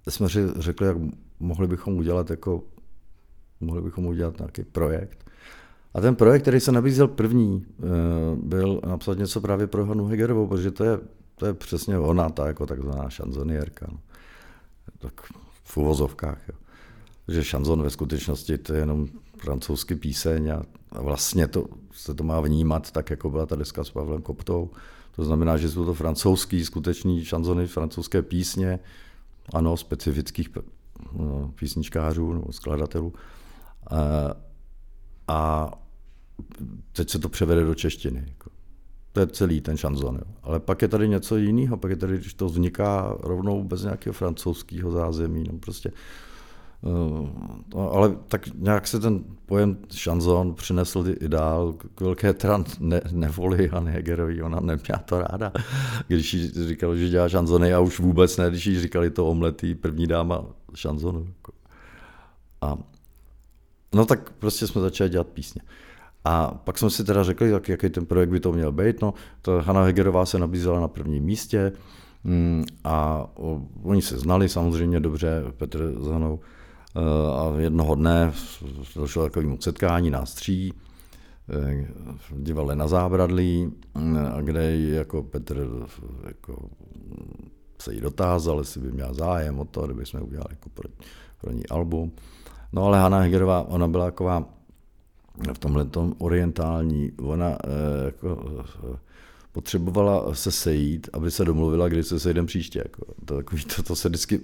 [0.09, 0.27] jsme
[0.59, 0.97] řekli, jak
[1.39, 2.63] mohli bychom udělat jako,
[3.59, 5.25] mohli bychom udělat nějaký projekt.
[5.93, 7.83] A ten projekt, který se nabízel první, eh,
[8.35, 10.99] byl napsat něco právě pro Hanu Hegerovou, protože to je,
[11.35, 13.87] to je přesně ona, ta jako takzvaná šanzonierka.
[13.91, 13.99] No.
[14.99, 15.21] Tak
[15.63, 16.41] v uvozovkách.
[16.47, 16.55] Jo.
[17.27, 22.23] Že šanzon ve skutečnosti to je jenom francouzský píseň a, a vlastně to, se to
[22.23, 24.69] má vnímat tak, jako byla ta deska s Pavlem Koptou.
[25.15, 28.79] To znamená, že jsou to francouzský, skutečný šanzony, francouzské písně,
[29.53, 30.49] ano, specifických
[31.55, 33.13] písničkářů nebo skladatelů.
[33.91, 33.97] A,
[35.27, 35.71] a
[36.91, 38.25] teď se to převede do češtiny.
[38.27, 38.49] Jako.
[39.11, 40.15] to je celý ten šanzon.
[40.15, 40.33] Jo.
[40.43, 44.13] Ale pak je tady něco jiného, pak je tady, když to vzniká rovnou bez nějakého
[44.13, 45.91] francouzského zázemí, no prostě
[47.73, 53.01] No, ale tak nějak se ten pojem šanzon přinesl i dál k velké tran ne,
[53.11, 55.51] nevoli a Hegerový, ona neměla to ráda,
[56.07, 59.75] když jí říkalo, že dělá šanzony a už vůbec ne, když jí říkali to omletý
[59.75, 61.25] první dáma šanzonu.
[61.27, 61.51] Jako.
[62.61, 62.77] A
[63.95, 65.61] no tak prostě jsme začali dělat písně.
[66.25, 69.01] A pak jsme si teda řekli, jak, jaký ten projekt by to měl být.
[69.01, 71.71] No, to Hanna Hegerová se nabízela na prvním místě
[72.23, 73.25] mm, a
[73.83, 76.39] oni se znali samozřejmě dobře, Petr s Hanou.
[76.95, 78.33] Eh, a jednoho dne
[78.95, 80.73] došlo takovému setkání nás tří,
[81.49, 85.67] eh, v divadle na Zábradlí, eh, kde jako Petr
[86.27, 86.69] jako
[87.81, 90.89] se jí dotázal, jestli by měla zájem o to, kdyby jsme udělali jako pro,
[91.41, 92.11] pro ní album.
[92.73, 94.45] No ale Hanna Hegerová, ona byla taková
[95.53, 95.85] v tomhle
[96.17, 97.57] orientální, ona
[98.05, 98.63] jako,
[99.51, 102.79] potřebovala se sejít, aby se domluvila, kdy se sejdeme příště.
[102.79, 103.05] Jako.
[103.25, 104.39] To, takový, to, to, se vždycky,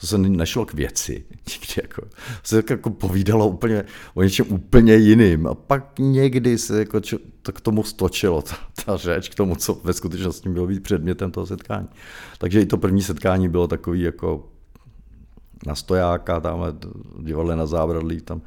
[0.00, 1.24] to se nešlo k věci.
[1.30, 2.02] Nikdy, jako.
[2.42, 5.46] Se jako povídalo úplně o něčem úplně jiným.
[5.46, 9.56] A pak někdy se jako, čo, to k tomu stočilo, ta, ta řeč, k tomu,
[9.56, 11.88] co ve skutečnosti bylo být předmětem toho setkání.
[12.38, 14.48] Takže i to první setkání bylo takový jako
[15.66, 16.60] na stojáka, tam
[17.22, 18.42] divadle na zábradlí, tam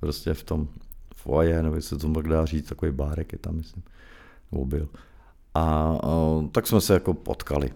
[0.00, 0.68] prostě v tom
[1.14, 3.82] foaje, nebo se to dá říct, takový bárek je tam, myslím,
[4.52, 4.88] nebo byl.
[5.60, 5.98] A,
[6.52, 7.70] tak jsme se jako potkali.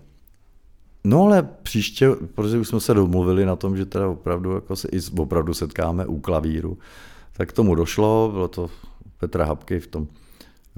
[1.04, 4.88] No ale příště, protože už jsme se domluvili na tom, že teda opravdu jako se
[4.92, 6.78] i opravdu setkáme u klavíru,
[7.32, 8.70] tak tomu došlo, bylo to
[9.18, 10.08] Petra Habky v tom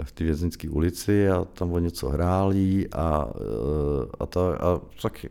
[0.05, 3.29] v té věznické ulici a tam o něco hráli a,
[4.21, 5.27] a, ta, a tak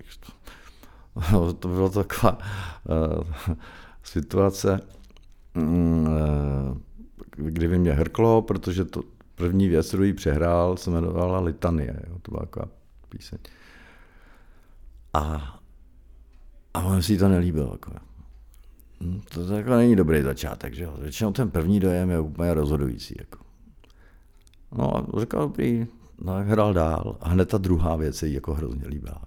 [1.59, 3.55] to byla taková uh,
[4.03, 4.79] situace,
[5.55, 6.77] uh,
[7.35, 9.03] kdy mě hrklo, protože to,
[9.35, 11.99] První věc, kterou jí přehrál, se jmenovala Litanie.
[12.09, 12.19] Jo?
[12.21, 12.65] To byla taková
[13.09, 13.37] píseň.
[15.13, 15.59] A,
[16.73, 17.69] a on si to nelíbil.
[17.71, 17.91] Jako.
[19.01, 20.87] Hm, to, jako není dobrý začátek, že?
[20.99, 23.15] Většinou ten první dojem je úplně rozhodující.
[23.19, 23.45] Jako.
[24.77, 25.87] No a říkal, dobrý,
[26.21, 29.21] no, hrál dál a hned ta druhá věc se jí jako hrozně líbila.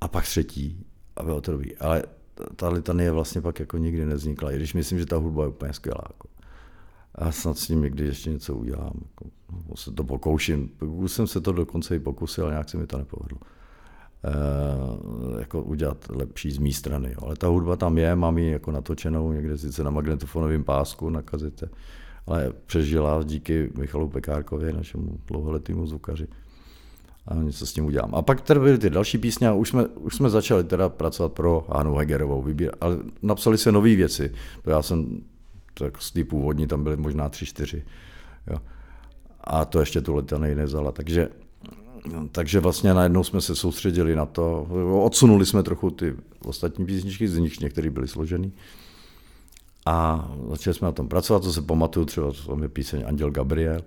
[0.00, 1.76] A pak třetí a bylo to dobrý.
[1.76, 2.02] Ale
[2.56, 5.72] ta litanie vlastně pak jako nikdy nevznikla, i když myslím, že ta hudba je úplně
[5.72, 6.02] skvělá.
[6.08, 6.28] Jako
[7.16, 8.92] a snad s ním někdy ještě něco udělám.
[9.02, 9.30] Jako,
[9.76, 10.70] se to pokouším.
[10.80, 13.38] Už jsem se to dokonce i pokusil, ale nějak se mi to nepovedlo.
[14.24, 17.08] E, jako udělat lepší z mé strany.
[17.08, 17.18] Jo.
[17.22, 21.22] Ale ta hudba tam je, mám ji jako natočenou někde sice na magnetofonovém pásku na
[21.22, 21.68] kazete,
[22.26, 26.26] ale přežila díky Michalu Pekárkovi, našemu dlouholetému zvukaři.
[27.26, 28.14] A něco s tím udělám.
[28.14, 31.32] A pak tady byly ty další písně a už jsme, už jsme začali teda pracovat
[31.32, 32.46] pro Hanu Hegerovou.
[32.80, 34.32] Ale napsali se nové věci.
[34.66, 35.20] Já jsem
[35.78, 37.84] tak z té původní tam byly možná tři, čtyři.
[38.46, 38.58] Jo.
[39.40, 40.92] A to ještě tu letanej nevzala.
[40.92, 41.28] Takže,
[42.32, 44.68] takže vlastně najednou jsme se soustředili na to,
[45.04, 48.52] odsunuli jsme trochu ty ostatní písničky, z nich některé byly složený.
[49.86, 53.80] A začali jsme na tom pracovat, to se pamatuju, třeba tam je píseň Anděl Gabriel,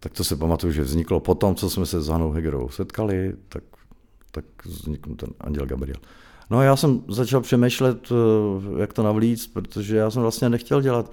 [0.00, 3.62] tak to se pamatuju, že vzniklo potom, co jsme se s Hanou Hegerovou setkali, tak,
[4.30, 6.00] tak vznikl ten Anděl Gabriel.
[6.50, 10.82] No a já jsem začal přemýšlet, eh, jak to navlíc, protože já jsem vlastně nechtěl
[10.82, 11.12] dělat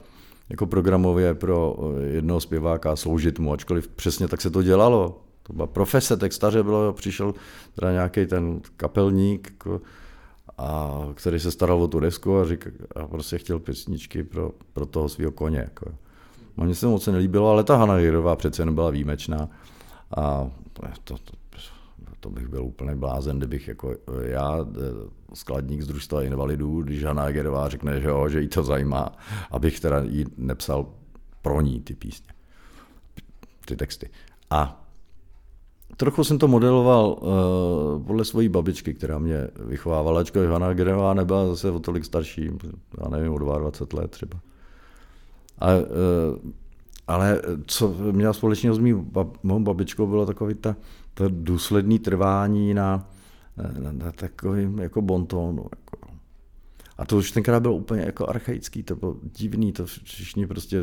[0.49, 5.21] jako programově pro eh, jednoho zpěváka sloužit mu, ačkoliv přesně tak se to dělalo.
[5.43, 7.33] To byla profese, textaře bylo, přišel
[7.75, 9.81] teda nějaký ten kapelník, jako,
[10.57, 14.85] a, který se staral o tu desku a, řík, a prostě chtěl písničky pro, pro
[14.85, 15.57] toho svého koně.
[15.57, 15.91] Jako.
[16.57, 19.49] Mně se moc nelíbilo, ale ta Hanna Jirová přece jen byla výjimečná.
[20.17, 21.33] A to, to,
[22.25, 24.65] to bych byl úplně blázen, kdybych jako já, e,
[25.33, 29.11] skladník z družstva invalidů, když Hanna Gerová řekne, že jo, že jí to zajímá,
[29.51, 30.85] abych teda jí nepsal
[31.41, 32.33] pro ní ty písně,
[33.65, 34.09] ty texty.
[34.49, 34.85] A
[35.97, 41.47] trochu jsem to modeloval uh, podle svojí babičky, která mě vychovávala, ačkoliv Hanna Gerová nebyla
[41.47, 42.49] zase o tolik starší,
[43.03, 44.39] já nevím, o 22 let třeba.
[45.59, 46.51] A, uh,
[47.07, 48.79] ale co měla společného s
[49.43, 50.75] mou babičkou, bylo takový ta,
[51.15, 53.09] to důsledné trvání na,
[53.79, 55.65] na, na takovým jako bontónu.
[55.75, 56.07] Jako.
[56.97, 60.81] A to už tenkrát bylo úplně jako archaický, to bylo divný, to všichni prostě,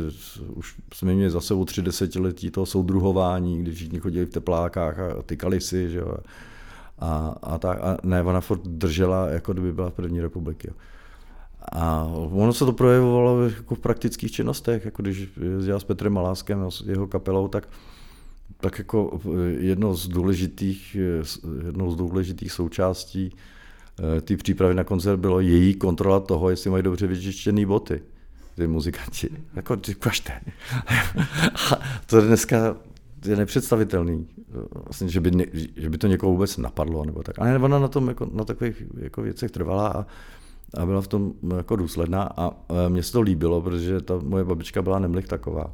[0.53, 5.21] už jsme měli za sebou tři desetiletí toho soudruhování, kdy všichni chodili v teplákách a
[5.25, 6.17] tykali si, že jo.
[6.99, 10.67] A, a, tak, a ne, ona furt držela, jako kdyby byla v první republiky.
[10.67, 10.73] Jo.
[11.71, 16.69] A ono se to projevovalo jako v praktických činnostech, jako když jezdila s Petrem Maláskem
[16.85, 17.67] jeho kapelou, tak
[18.63, 23.35] tak jako eh, jedno z důležitých, eh, jednou z důležitých součástí
[24.17, 28.01] eh, té přípravy na koncert bylo její kontrola toho, jestli mají dobře vyčištěné boty,
[28.55, 29.29] ty muzikanti.
[29.53, 30.31] Jako, ty kažte.
[32.05, 32.75] to dneska
[33.25, 34.27] je nepředstavitelný,
[34.85, 35.45] vlastně, že, by, ne,
[35.75, 37.39] že by to někoho vůbec napadlo, nebo tak.
[37.39, 40.05] Ale ona na tom jako, na takových jako věcech trvala a,
[40.81, 42.53] a byla v tom jako důsledná a, a
[42.87, 45.73] mně se to líbilo, protože ta moje babička byla nemlich taková.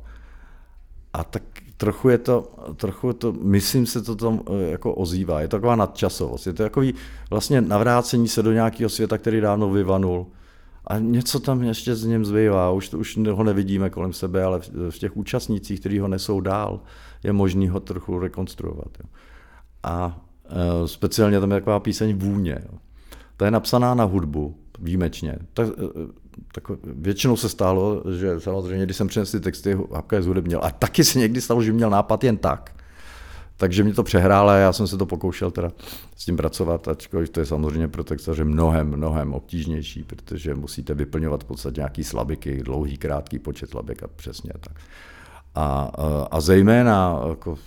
[1.13, 1.43] A tak
[1.77, 6.47] trochu je to, trochu to, myslím se to tam jako ozývá, je to taková nadčasovost,
[6.47, 6.93] je to takový
[7.29, 10.27] vlastně navrácení se do nějakého světa, který dávno vyvanul
[10.89, 14.97] a něco tam ještě z něm zbývá, už, už ho nevidíme kolem sebe, ale v
[14.97, 16.81] těch účastnících, kteří ho nesou dál,
[17.23, 18.87] je možný ho trochu rekonstruovat.
[18.99, 19.09] Jo.
[19.83, 22.61] A e, speciálně tam je taková píseň Vůně.
[22.71, 22.77] Jo.
[23.37, 25.39] Ta je napsaná na hudbu, výjimečně.
[25.53, 25.71] Tak, e,
[26.51, 30.59] tak většinou se stalo, že samozřejmě, když jsem přinesl ty texty, Hapka je zhudebnil.
[30.63, 32.75] A taky se někdy stalo, že měl nápad jen tak.
[33.57, 35.71] Takže mě to přehrálo a já jsem se to pokoušel teda
[36.15, 41.43] s tím pracovat, ačkoliv to je samozřejmě pro textaře mnohem, mnohem obtížnější, protože musíte vyplňovat
[41.43, 44.73] v podstatě nějaký slabiky, dlouhý, krátký počet slabik a přesně tak.
[45.55, 45.91] A,
[46.31, 47.57] a zejména, jako,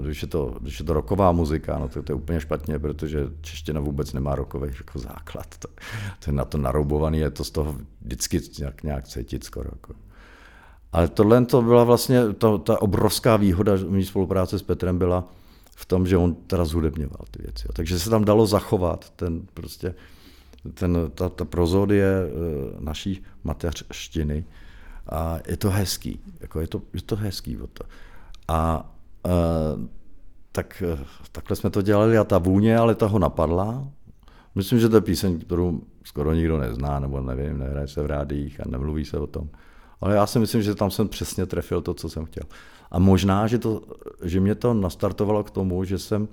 [0.00, 3.26] když, je to, když je to roková muzika, no to, to je úplně špatně, protože
[3.40, 5.46] čeština vůbec nemá rokový jako základ.
[5.58, 5.68] To,
[6.24, 9.70] to je na to naroubovaný, je to z toho vždycky nějak, nějak cítit skoro.
[9.72, 9.94] Jako.
[10.92, 15.24] Ale tohle to byla vlastně, to, ta obrovská výhoda mý spolupráce s Petrem byla
[15.76, 17.68] v tom, že on teda zhudebňoval ty věci.
[17.72, 19.94] Takže se tam dalo zachovat ten prostě,
[20.74, 22.30] ten, ta, ta prozodie eh,
[22.80, 24.44] naší mateřštiny.
[25.08, 27.58] A je to hezký, jako je, to, je to hezký.
[27.72, 27.84] to.
[28.48, 28.92] A,
[29.26, 29.88] eh,
[30.52, 33.88] tak, eh, takhle jsme to dělali a ta vůně, ale ta ho napadla.
[34.54, 38.60] Myslím, že to je píseň, kterou skoro nikdo nezná, nebo nevím, nehraje se v rádiích
[38.60, 39.48] a nemluví se o tom.
[40.00, 42.44] Ale já si myslím, že tam jsem přesně trefil to, co jsem chtěl.
[42.90, 43.82] A možná, že, to,
[44.22, 46.28] že mě to nastartovalo k tomu, že jsem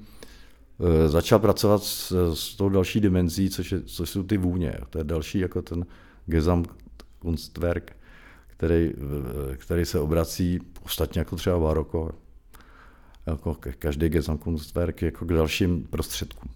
[0.80, 4.78] e, začal pracovat s, s tou další dimenzí, což, je, což jsou ty vůně.
[4.90, 5.86] To je další jako ten
[6.26, 7.96] Gesamtkunstwerk,
[8.58, 8.94] který,
[9.54, 12.12] e, který se obrací ostatně jako třeba baroko,
[13.26, 16.52] jako každý Gesamtkunstwerk jako k dalším prostředkům.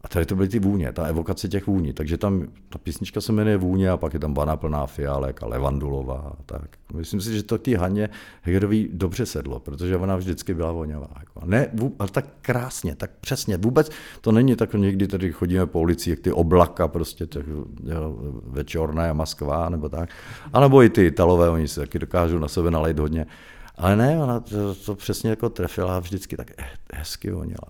[0.00, 1.92] A tady to byly ty vůně, ta evokace těch vůní.
[1.92, 5.46] Takže tam ta písnička se jmenuje Vůně a pak je tam Vana plná fialek a
[5.46, 6.68] Levandulová a tak.
[6.94, 8.08] Myslím si, že to ty Haně
[8.42, 11.08] Hegerový dobře sedlo, protože ona vždycky byla voňavá.
[11.20, 11.46] Jako.
[11.46, 13.56] Ne, ale tak krásně, tak přesně.
[13.56, 17.46] Vůbec to není tak, někdy tady chodíme po ulici, jak ty oblaka prostě tak,
[17.84, 20.10] jo, večorná a Moskva nebo tak.
[20.52, 23.26] A nebo i ty Italové, oni se taky dokážou na sebe nalejt hodně.
[23.76, 26.50] Ale ne, ona to, to přesně jako trefila vždycky tak
[26.94, 27.68] hezky voněla.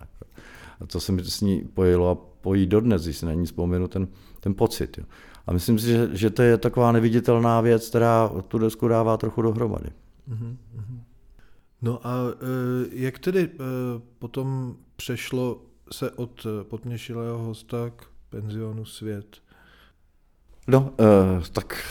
[0.81, 3.89] A to se mi s ní pojilo a pojí dodnes, když si na ní vzpomenu
[3.89, 4.09] ten,
[4.41, 4.99] ten pocit.
[4.99, 5.05] Jo.
[5.47, 9.43] A myslím si, že, že to je taková neviditelná věc, která tu desku dává trochu
[9.43, 9.89] dohromady.
[10.31, 10.57] Mm-hmm.
[11.83, 12.35] No a e,
[12.93, 13.49] jak tedy e,
[14.19, 15.63] potom přešlo
[15.93, 19.37] se od podměšilého hosta k penzionu Svět?
[20.67, 21.85] No, uh, tak...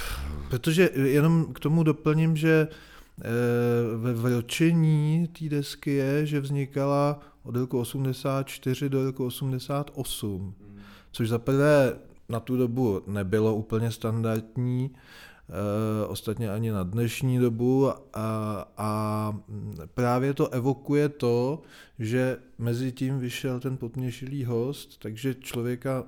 [0.50, 2.68] Protože jenom k tomu doplním, že
[3.98, 10.54] ve vročení té desky je, že vznikala od roku 84 do roku 88,
[11.12, 17.90] což za prvé na tu dobu nebylo úplně standardní, e, ostatně ani na dnešní dobu
[17.90, 17.98] a,
[18.78, 19.34] a
[19.94, 21.62] právě to evokuje to,
[22.00, 26.04] že mezi tím vyšel ten potměšilý host, takže člověka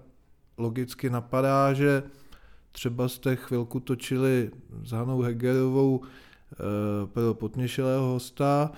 [0.57, 2.03] logicky napadá, že
[2.71, 4.51] třeba jste chvilku točili
[4.83, 8.71] s Hanou Hegerovou e, pro potměšilého hosta,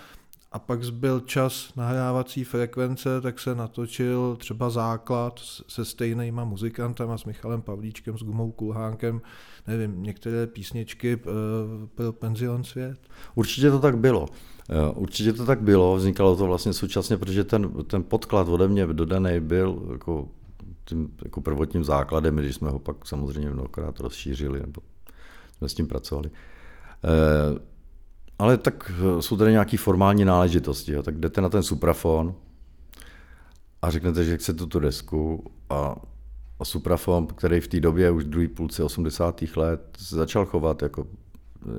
[0.52, 7.26] a pak zbyl čas nahrávací frekvence, tak se natočil třeba základ se stejnýma muzikantama, s
[7.26, 9.22] Michalem Pavlíčkem, s Gumou Kulhánkem,
[9.68, 11.28] nevím, některé písničky eh,
[11.96, 13.00] pro Penzion Svět?
[13.36, 14.26] Určitě to tak bylo.
[14.70, 18.88] Eh, určitě to tak bylo, vznikalo to vlastně současně, protože ten, ten podklad ode mě
[18.88, 20.28] dodaný byl jako
[20.86, 24.82] tím jako prvotním základem, když jsme ho pak samozřejmě mnohokrát rozšířili, nebo
[25.58, 26.30] jsme s tím pracovali.
[27.04, 27.71] Eh,
[28.42, 30.92] ale tak eh, jsou tady nějaké formální náležitosti.
[30.92, 31.04] Jo.
[31.04, 32.36] Tak jdete na ten suprafon
[33.82, 35.96] a řeknete, že chcete tu desku a,
[36.60, 39.44] a suprafon, který v té době už v druhé půlce 80.
[39.56, 41.08] let začal chovat jako,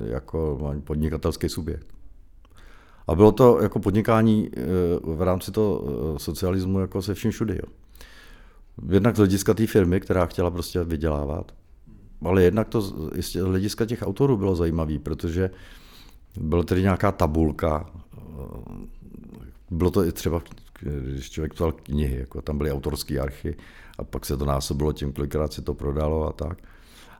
[0.05, 1.87] jako podnikatelský subjekt.
[3.07, 4.61] A bylo to jako podnikání eh,
[5.03, 7.53] v rámci toho eh, socialismu jako se vším všude.
[7.53, 7.73] Jo.
[8.89, 11.51] Jednak z hlediska té firmy, která chtěla prostě vydělávat,
[12.25, 15.49] ale jednak to z hlediska těch autorů bylo zajímavé, protože
[16.37, 17.89] byla tady nějaká tabulka,
[19.71, 20.41] bylo to i třeba,
[20.81, 23.57] když člověk psal knihy, jako tam byly autorské archy
[23.97, 26.57] a pak se to násobilo tím, kolikrát se to prodalo a tak.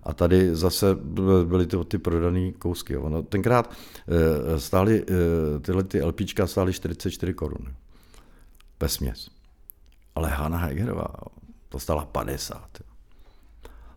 [0.03, 0.95] A tady zase
[1.43, 2.97] byly ty, ty prodané kousky.
[2.97, 3.73] Ono, tenkrát
[4.07, 7.73] eh, stály, eh, tyhle ty LPčka stály 44 korun.
[8.79, 9.29] Bez směs.
[10.15, 11.07] Ale Hanna Hegerová,
[11.69, 12.92] to stála 50.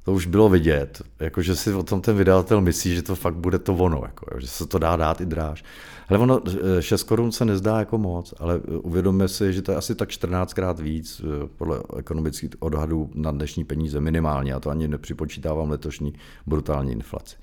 [0.06, 3.34] to už bylo vidět, jako že si o tom ten vydavatel myslí, že to fakt
[3.34, 5.64] bude to ono, jako, že se to dá dát i dráž.
[6.08, 6.40] Ale ono,
[6.80, 10.82] 6 korun se nezdá jako moc, ale uvědomme si, že to je asi tak 14krát
[10.82, 11.22] víc
[11.56, 16.14] podle ekonomických odhadů na dnešní peníze minimálně, a to ani nepřipočítávám letošní
[16.46, 17.36] brutální inflaci.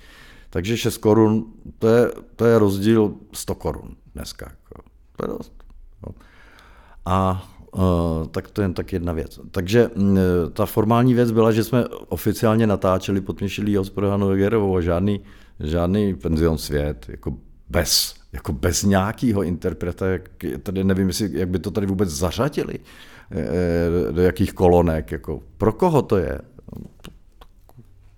[0.50, 1.46] Takže 6 korun,
[1.80, 4.46] to je, to je rozdíl 100 korun dneska.
[4.46, 4.90] Jako.
[5.18, 5.54] To je dost.
[6.08, 6.14] No.
[7.06, 7.48] A
[8.32, 9.40] tak to je tak jedna věc.
[9.52, 10.18] Takže uh,
[10.54, 15.22] ta formální věc byla, že jsme oficiálně natáčeli pod Mišilí pro Hanu Egerovou a žádný,
[15.60, 17.34] žádný penzion svět, jako
[17.70, 20.30] bez, jako bez nějakého interpreta, jak,
[20.64, 25.74] tady nevím, jestli, jak by to tady vůbec zařadili, uh, do jakých kolonek, jako pro
[25.74, 26.40] koho to je?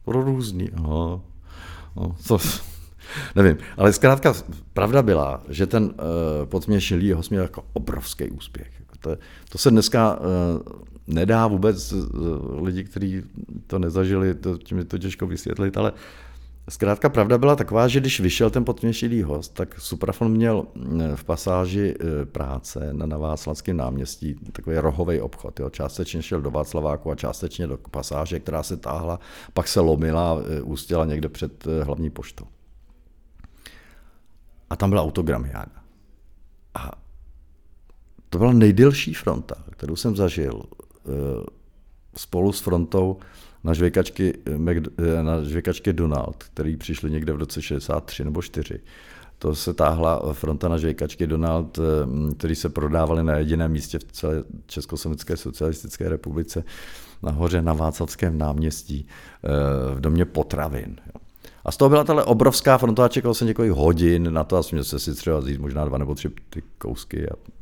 [0.05, 1.21] Pro různý, aha.
[1.95, 2.37] No, co,
[3.35, 4.33] nevím, ale zkrátka
[4.73, 5.91] pravda byla, že ten uh,
[6.45, 8.84] podměšilý ho směl jako obrovský úspěch.
[9.05, 9.17] To,
[9.49, 10.25] to se dneska uh,
[11.07, 13.23] nedá vůbec uh, lidi, kteří
[13.67, 15.93] to nezažili, to, tím je to těžko vysvětlit, ale
[16.69, 20.65] Zkrátka pravda byla taková, že když vyšel ten potměšilý host, tak Suprafon měl
[21.15, 21.95] v pasáži
[22.31, 25.59] práce na, na Václavském náměstí takový rohový obchod.
[25.59, 25.69] Jo.
[25.69, 29.19] Částečně šel do Václaváku a částečně do pasáže, která se táhla,
[29.53, 32.45] pak se lomila a ústěla někde před hlavní poštou.
[34.69, 35.84] A tam byla autogramiáda.
[38.35, 41.09] To byla nejdelší fronta, kterou jsem zažil eh,
[42.17, 43.17] spolu s frontou
[43.63, 48.79] na žvěkačky, eh, na žvěkačky Donald, který přišli někde v roce 63 nebo 4.
[49.39, 54.03] To se táhla fronta na žvěkačky Donald, eh, který se prodávaly na jediném místě v
[54.03, 56.63] celé Československé socialistické republice,
[57.23, 59.07] nahoře na Václavském náměstí
[59.95, 60.95] v domě potravin.
[61.65, 64.83] A z toho byla tahle obrovská fronta čekal jsem několik hodin na to a směl
[64.83, 67.54] se si třeba zjít možná dva nebo tři ty kousky a.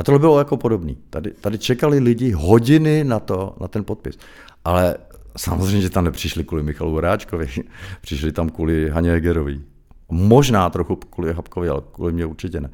[0.00, 0.98] A tohle bylo jako podobný.
[1.10, 4.18] Tady, tady čekali lidi hodiny na to, na ten podpis.
[4.64, 4.96] Ale
[5.36, 7.48] samozřejmě, že tam nepřišli kvůli Michalu Horáčkovi,
[8.00, 9.60] přišli tam kvůli Haně Hegerovi.
[10.08, 12.70] Možná trochu kvůli Habkovi, ale kvůli mě určitě ne.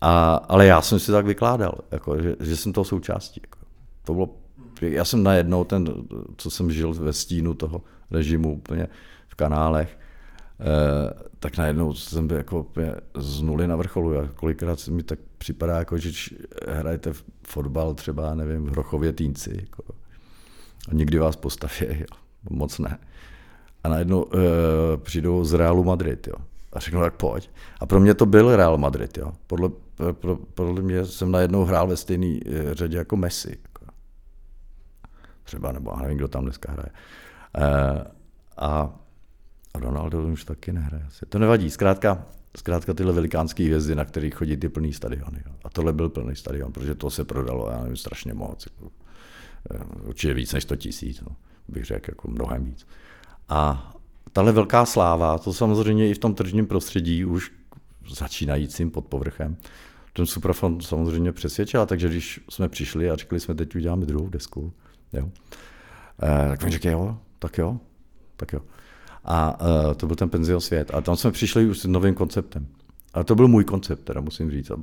[0.00, 3.40] A, ale já jsem si tak vykládal, jako, že, že jsem toho součástí.
[3.44, 3.58] Jako.
[4.04, 4.28] To bylo,
[4.80, 5.88] já jsem najednou ten,
[6.36, 8.88] co jsem žil ve stínu toho režimu úplně
[9.28, 9.98] v kanálech,
[11.38, 12.66] tak najednou jsem byl jako
[13.14, 14.18] z nuly na vrcholu.
[14.18, 16.36] A kolikrát se mi tak připadá, jako, že
[16.68, 17.12] hrajete
[17.46, 19.56] fotbal třeba, nevím, v Hrochově Týnci.
[19.60, 19.82] Jako,
[20.88, 22.06] a nikdy vás postaví, jo,
[22.50, 22.98] moc ne.
[23.84, 24.40] A najednou uh,
[24.96, 26.34] přijdou z Realu Madrid, jo.
[26.72, 27.50] A řeknu, tak pojď.
[27.80, 29.32] A pro mě to byl Real Madrid, jo.
[29.46, 29.70] Podle,
[30.12, 33.58] pro, podle mě jsem najednou hrál ve stejné eh, řadě jako Messi.
[33.62, 33.92] Jako.
[35.42, 36.90] Třeba, nebo nevím, kdo tam dneska hraje.
[37.54, 38.22] A
[38.56, 38.90] a
[39.74, 41.06] Ronaldo už taky nehraje.
[41.28, 41.70] To nevadí.
[41.70, 45.44] Zkrátka, zkrátka tyhle velikánské hvězdy, na kterých chodí ty plný stadiony.
[45.64, 48.66] A tohle byl plný stadion, protože to se prodalo, já nevím, strašně moc.
[48.66, 48.92] Jako,
[49.70, 51.36] eh, určitě víc než 100 tisíc, no,
[51.68, 52.86] bych řekl, jako mnohem víc.
[53.48, 53.92] A
[54.32, 57.52] tahle velká sláva, to samozřejmě i v tom tržním prostředí už
[58.10, 59.56] začínajícím pod povrchem,
[60.12, 64.72] ten Suprafon samozřejmě přesvědčil, takže když jsme přišli a řekli jsme, teď uděláme druhou desku,
[65.12, 65.30] jo,
[66.22, 67.80] eh, tak mi řekl, jo, tak jo,
[68.36, 68.60] tak jo.
[69.24, 70.94] A uh, to byl ten penzion svět.
[70.94, 72.66] A tam jsme přišli už s novým konceptem.
[73.14, 74.70] A to byl můj koncept, teda musím říct.
[74.70, 74.76] A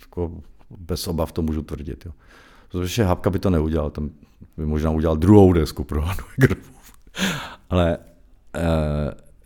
[0.00, 0.42] jako
[0.78, 2.06] bez obav to můžu tvrdit.
[2.06, 2.12] Jo.
[2.68, 4.10] Protože Hapka by to neudělal, tam
[4.56, 6.24] by možná udělal druhou desku pro Hanu
[7.70, 8.62] Ale uh,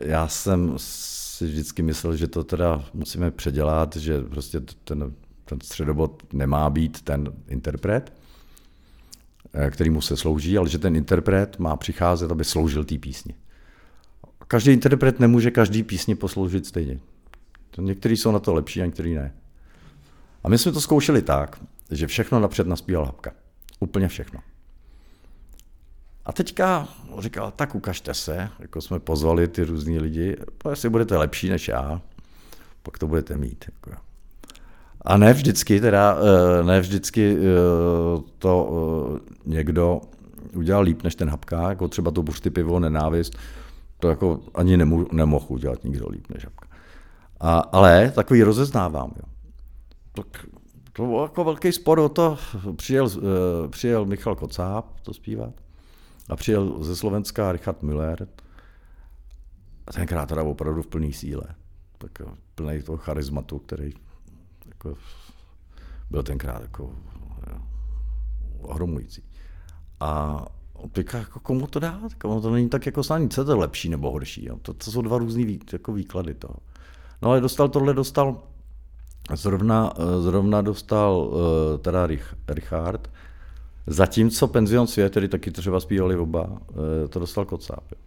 [0.01, 5.12] já jsem si vždycky myslel, že to teda musíme předělat, že prostě ten,
[5.45, 8.12] ten středobod nemá být ten interpret,
[9.53, 13.35] eh, který mu se slouží, ale že ten interpret má přicházet, aby sloužil té písni
[14.53, 16.99] každý interpret nemůže každý písni posloužit stejně.
[17.79, 19.35] Někteří jsou na to lepší a někteří ne.
[20.45, 21.61] A my jsme to zkoušeli tak,
[21.91, 23.33] že všechno napřed naspíval Hapka.
[23.81, 24.41] Úplně všechno.
[26.25, 26.88] A teďka
[27.19, 31.69] říkal, tak ukažte se, jako jsme pozvali ty různí lidi, to jestli budete lepší než
[31.69, 32.01] já,
[32.83, 33.65] pak to budete mít.
[33.69, 34.01] Jako.
[35.03, 36.17] A ne vždycky, teda,
[36.61, 37.41] eh, ne vždycky eh,
[38.38, 38.71] to
[39.17, 40.01] eh, někdo
[40.55, 43.37] udělal líp než ten Hapka, jako třeba to buřty pivo, nenávist,
[44.03, 46.69] to jako ani nemu, nemohl udělat nikdo líp než Žabka.
[47.41, 49.12] A, ale takový rozeznávám.
[49.17, 49.33] Jo.
[50.12, 50.47] Tak
[50.93, 52.38] to bylo jako velký spor o to.
[52.77, 53.12] Přijel, uh,
[53.70, 55.55] přijel Michal Kocáb to zpívat
[56.29, 58.29] a přijel ze Slovenska Richard Müller.
[59.87, 61.45] A tenkrát teda opravdu v plný síle.
[61.99, 62.22] Tak
[62.55, 63.93] plný toho charizmatu, který
[64.66, 64.95] jako,
[66.11, 66.93] byl tenkrát jako
[68.61, 69.22] ohromující.
[70.01, 70.45] A
[70.89, 72.14] teďka jako komu to dát?
[72.14, 74.45] Komu to není tak jako snadný, co je to lepší nebo horší?
[74.45, 74.57] Jo?
[74.62, 76.55] To, to jsou dva různý vý, jako výklady toho.
[77.22, 78.43] No ale dostal tohle, dostal
[79.35, 83.09] zrovna, zrovna dostal uh, teda Rich, Richard
[83.87, 86.49] Zatímco Penzion svět, který taky třeba zpívali oba,
[87.05, 87.85] eh, to dostal Kocáb.
[87.93, 87.99] Jo.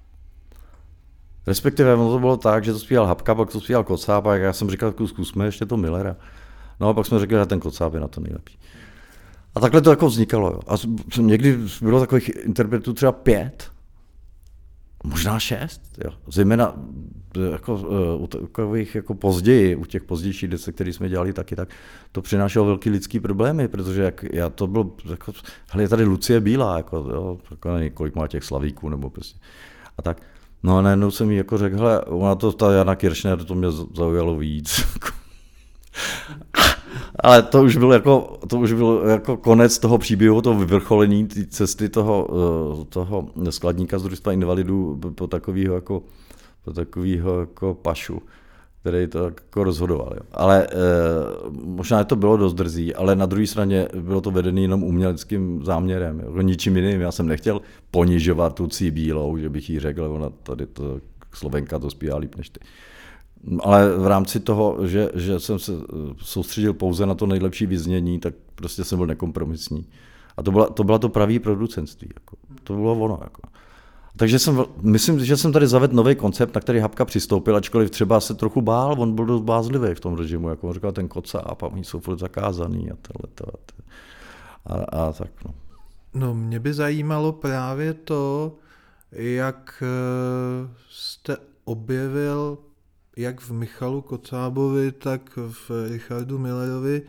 [1.48, 4.54] Respektive ono to bylo tak, že to zpíval Hapka, pak to zpíval Kocáb a já
[4.54, 6.16] jsem říkal, zkusme ještě to Millera.
[6.80, 8.60] No a pak jsme řekli, že ten Kocáb je na to nejlepší.
[9.56, 10.52] A takhle to jako vznikalo.
[10.52, 10.60] Jo.
[10.68, 10.76] A
[11.22, 13.72] někdy bylo takových interpretů třeba pět,
[15.04, 16.12] možná šest, jo.
[16.28, 16.76] zejména
[17.52, 21.70] jako, uh, u takových jako později, u těch pozdějších desek, které jsme dělali taky, tak
[22.12, 25.32] to přinášelo velký lidský problémy, protože jak, já to byl, jako,
[25.72, 29.40] hele, je tady Lucie Bílá, jako, jo, jako nevím, kolik má těch slavíků, nebo prostě.
[29.98, 30.22] A tak,
[30.64, 33.68] no a najednou jsem jí jako řekl, hele, ona to, ta Jana Kiršner, to mě
[33.94, 34.86] zaujalo víc.
[37.20, 41.46] Ale to už byl jako, to už byl jako konec toho příběhu, toho vyvrcholení té
[41.46, 42.28] cesty toho,
[42.82, 46.04] eh, toho skladníka z družstva invalidů po takového jako,
[46.66, 48.22] po takového jako pašu
[48.86, 50.14] který to jako rozhodoval.
[50.16, 50.22] Jo.
[50.32, 50.68] Ale e,
[51.52, 56.20] možná to bylo dost drzí, ale na druhé straně bylo to vedené jenom uměleckým záměrem,
[56.20, 57.02] jako ničím jiným.
[57.02, 57.62] Já jsem nechtěl
[57.92, 61.00] ponižovat tu cí bílou, že bych jí řekl, ona tady to
[61.34, 62.60] Slovenka to zpívá líp než ty
[63.64, 68.20] ale v rámci toho, že, že jsem se eh, soustředil pouze na to nejlepší vyznění,
[68.20, 69.88] tak prostě jsem byl nekompromisní.
[70.38, 72.10] A to, byla, to byla to pravý producentství.
[72.14, 72.38] Jako.
[72.64, 73.20] To bylo ono.
[73.22, 73.42] Jako.
[74.18, 78.20] Takže jsem, myslím, že jsem tady zavedl nový koncept, na který Hapka přistoupil, ačkoliv třeba
[78.20, 81.40] se trochu bál, on byl dost bázlivý v tom režimu, jako on říkal ten koca
[81.40, 83.54] a oni jsou furt zakázaný a tohle
[84.66, 85.32] a, a, a tak.
[85.46, 85.54] No.
[86.14, 88.56] no mě by zajímalo právě to,
[89.12, 92.58] jak eh, jste objevil
[93.18, 97.02] jak v Michalu Kocábovi, tak v Richardu Millerovi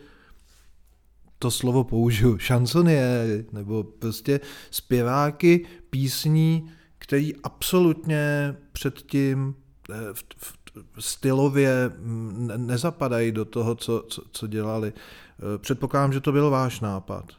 [1.39, 4.41] to slovo použiju, šansoniéry, nebo prostě
[4.71, 9.55] zpěváky písní, který absolutně předtím
[9.91, 10.57] eh, v, v,
[10.99, 11.93] stylově
[12.57, 14.93] nezapadají do toho, co, co, co dělali.
[14.93, 17.33] Eh, předpokládám, že to byl váš nápad.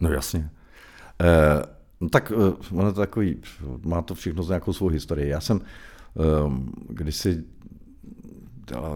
[0.00, 0.50] No jasně.
[1.20, 1.62] Eh,
[2.00, 3.42] no tak eh, ono takový,
[3.84, 5.28] má to všechno nějakou svou historii.
[5.28, 6.20] Já jsem eh,
[6.88, 7.44] kdysi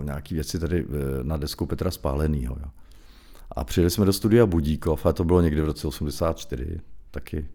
[0.03, 2.57] nějaké věci tady eh, na desku Petra Spálenýho.
[3.51, 7.49] A přijeli jsme do studia Budíkov, a to bylo někdy v roce 84, taky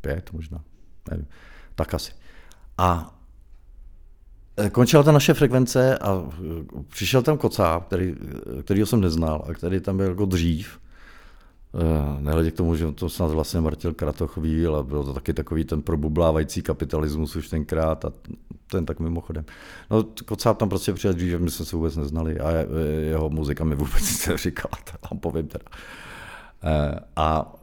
[0.00, 0.60] pět možná,
[1.10, 1.26] nevím,
[1.74, 2.12] tak asi.
[2.78, 3.18] A
[4.56, 8.14] eh, končila ta naše frekvence a eh, přišel tam kocá, který,
[8.62, 10.78] kterýho jsem neznal a který tam byl jako dřív,
[12.20, 15.82] nehledě k tomu, že to snad vlastně Martil Kratoch ale byl to taky takový ten
[15.82, 18.12] probublávající kapitalismus už tenkrát a
[18.70, 19.44] ten tak mimochodem.
[19.90, 22.50] No, Kocáb tam prostě přijel dřív, že my jsme se vůbec neznali a
[23.00, 24.72] jeho muzika mi vůbec nic neříkala,
[25.08, 25.64] to povím teda.
[26.62, 27.54] Eh, a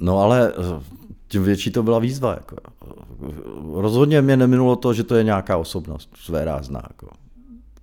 [0.00, 0.82] no ale eh,
[1.28, 2.34] tím větší to byla výzva.
[2.34, 2.56] Jako.
[3.74, 6.82] Rozhodně mě neminulo to, že to je nějaká osobnost své rázná.
[6.88, 7.08] Jako.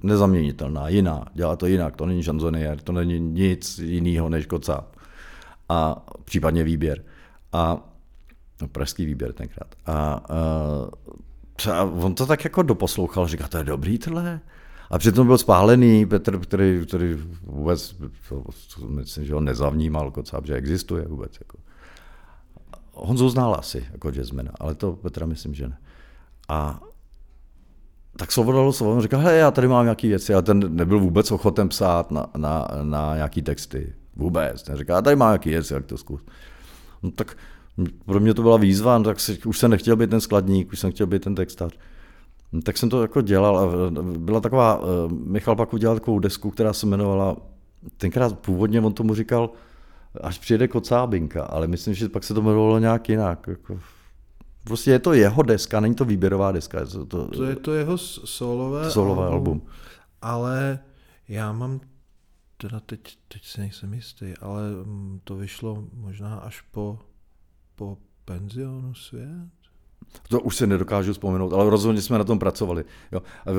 [0.03, 4.94] Nezaměnitelná, jiná, dělá to jinak, to není šanzonier, to není nic jiného než Kocáb
[5.69, 7.03] a případně výběr.
[7.53, 7.77] A
[8.61, 9.75] no, pražský výběr tenkrát.
[9.85, 10.21] A,
[11.71, 14.39] a, on to tak jako doposlouchal, říká, to je dobrý tohle.
[14.89, 17.13] A přitom byl spálený Petr, který, který
[17.43, 17.95] vůbec,
[18.29, 18.43] to,
[18.87, 21.37] myslím, že ho nezavnímal, kocáb, že existuje vůbec.
[21.39, 21.57] Jako.
[22.93, 25.77] Honzu znal asi jako jazzmana, ale to Petra myslím, že ne.
[26.49, 26.79] A
[28.17, 31.31] tak Svoboda slovo, on říkal, hej, já tady mám nějaké věci, ale ten nebyl vůbec
[31.31, 33.93] ochoten psát na, na, na nějaký texty.
[34.15, 34.63] Vůbec.
[34.63, 36.21] Ten říká, tady má nějaký jec, jak to zkus.
[37.03, 37.37] No tak
[38.05, 40.79] pro mě to byla výzva, no, tak si, už jsem nechtěl být ten skladník, už
[40.79, 41.77] jsem chtěl být ten textař.
[42.51, 46.51] No, tak jsem to jako dělal a byla taková, uh, Michal pak udělal takovou desku,
[46.51, 47.37] která se jmenovala,
[47.97, 49.49] tenkrát původně on tomu říkal,
[50.21, 53.47] až přijede kocábinka, ale myslím, že pak se to jmenovalo nějak jinak.
[53.47, 53.79] Jako,
[54.63, 56.79] prostě je to jeho deska, není to výběrová deska.
[56.79, 59.61] Je to, to, to je to jeho solové, solové album, album.
[60.21, 60.79] Ale
[61.27, 61.79] já mám
[62.57, 66.99] teda teď, teď si nejsem jistý, ale mm, to vyšlo možná až po,
[67.75, 69.49] po penzionu svět?
[70.29, 72.85] To už si nedokážu vzpomenout, ale rozhodně jsme na tom pracovali.
[73.11, 73.21] Jo.
[73.45, 73.49] A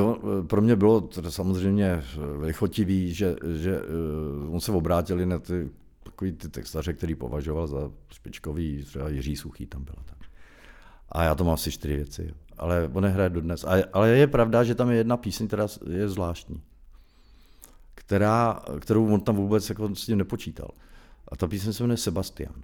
[0.46, 2.02] pro mě bylo samozřejmě
[2.40, 5.70] vychotivý, že, že eh, on se obrátili na ty
[6.02, 10.02] takový ty textaře, který považoval za špičkový, třeba Jiří Suchý tam byla.
[10.04, 10.18] Tak.
[11.08, 13.64] A já to mám asi čtyři věci, ale on nehraje dodnes.
[13.64, 16.62] A, ale je pravda, že tam je jedna píseň, která je zvláštní
[18.06, 20.70] která, kterou on tam vůbec jako s tím nepočítal.
[21.28, 22.54] A ta píseň se jmenuje Sebastian.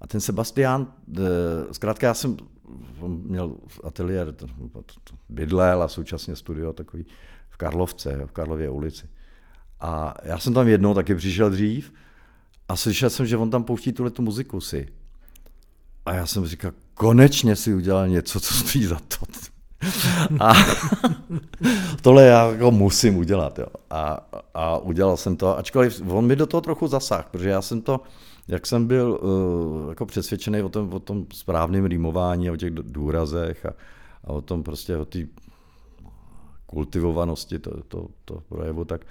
[0.00, 1.20] A ten Sebastian, eh,
[1.72, 2.36] zkrátka já jsem
[3.06, 4.34] měl ateliér,
[5.28, 7.06] bydlel a současně studio takový
[7.50, 9.08] v Karlovce, v Karlově ulici.
[9.80, 11.92] A já jsem tam jednou taky přišel dřív
[12.68, 14.88] a slyšel jsem, že on tam pouští tuhle tu muziku si.
[16.06, 19.26] A já jsem říkal, konečně si udělal něco, co stojí za to.
[20.40, 20.52] A
[22.02, 23.58] tohle já jako musím udělat.
[23.58, 23.66] Jo.
[23.90, 27.82] A, a udělal jsem to, ačkoliv on mi do toho trochu zasah, protože já jsem
[27.82, 28.00] to,
[28.48, 33.66] jak jsem byl uh, jako přesvědčený o tom, o tom správném rýmování, o těch důrazech
[33.66, 33.72] a,
[34.24, 35.18] a o tom prostě o té
[36.66, 39.06] kultivovanosti to, to, to projevu, tak,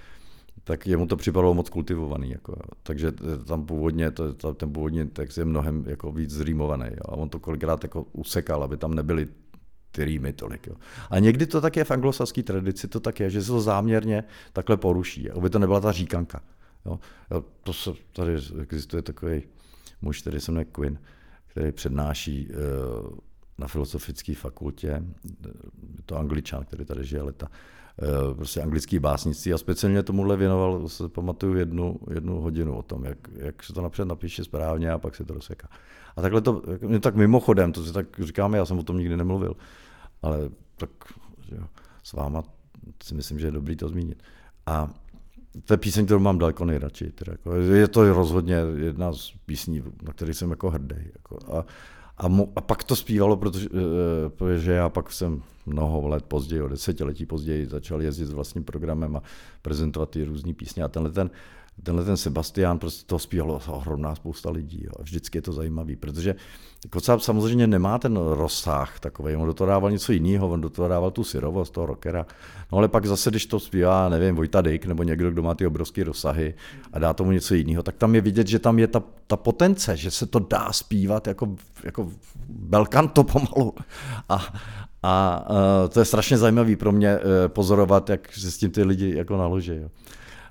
[0.63, 2.31] tak jemu to připadalo moc kultivovaný.
[2.31, 3.11] Jako, takže
[3.47, 6.85] tam původně, to, ten původní text je mnohem jako víc zrýmovaný.
[6.85, 9.27] Jo, a on to kolikrát jako usekal, aby tam nebyly
[9.97, 10.67] ty rýmy tolik.
[10.67, 10.75] Jo.
[11.09, 14.23] A někdy to tak je v anglosaské tradici, to tak je, že se to záměrně
[14.53, 16.41] takhle poruší, aby to nebyla ta říkanka.
[16.85, 16.99] Jo.
[17.63, 19.41] To se, tady existuje takový
[20.01, 20.99] muž, který se jmenuje Quinn,
[21.47, 23.17] který přednáší uh,
[23.57, 24.87] na filozofické fakultě,
[25.97, 30.89] je to angličan, který tady žije leta, uh, prostě anglický básnictví a speciálně tomuhle věnoval,
[30.89, 34.97] se pamatuju, jednu, jednu hodinu o tom, jak, jak se to napřed napíše správně a
[34.97, 35.67] pak se to rozseká.
[36.15, 36.61] A takhle to,
[36.99, 39.55] tak mimochodem, to si tak říkáme, já jsem o tom nikdy nemluvil,
[40.21, 40.89] ale tak
[41.51, 41.63] jo,
[42.03, 42.43] s váma
[43.03, 44.23] si myslím, že je dobrý to zmínit.
[44.65, 44.89] A
[45.65, 47.11] to je píseň, kterou mám daleko nejradši.
[47.11, 50.95] Teda jako, je to rozhodně jedna z písní, na které jsem jako hrdý.
[51.13, 51.65] Jako, a,
[52.17, 56.61] a, mo, a pak to zpívalo, protože, eh, protože já pak jsem mnoho let později,
[56.61, 59.21] o desetiletí později, začal jezdit s vlastním programem a
[59.61, 60.83] prezentovat ty různé písně.
[60.83, 61.29] A tenhle ten
[61.83, 64.83] tenhle ten Sebastián, prostě to zpívalo ohromná spousta lidí.
[64.83, 64.91] Jo.
[64.99, 66.35] Vždycky je to zajímavý, protože
[66.89, 70.87] Kocáb samozřejmě nemá ten rozsah takový, on do toho dával něco jiného, on do toho
[70.87, 72.25] dával tu syrovost toho rockera.
[72.71, 75.67] No ale pak zase, když to zpívá, nevím, Vojta Dyk nebo někdo, kdo má ty
[75.67, 76.53] obrovské rozsahy
[76.93, 79.97] a dá tomu něco jiného, tak tam je vidět, že tam je ta, ta potence,
[79.97, 82.11] že se to dá zpívat jako, jako
[82.49, 83.73] belkanto pomalu.
[84.29, 84.45] A, a,
[85.03, 85.43] a
[85.89, 89.37] to je strašně zajímavý pro mě eh, pozorovat, jak se s tím ty lidi jako
[89.37, 89.75] naloží.
[89.75, 89.89] Jo.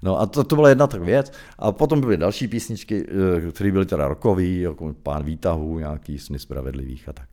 [0.06, 1.32] No a to, to byla jedna tak věc.
[1.58, 3.06] A potom byly další písničky,
[3.46, 7.28] eh, které byly teda rokový, jako Pán výtahů, nějaký sny spravedlivých a tak.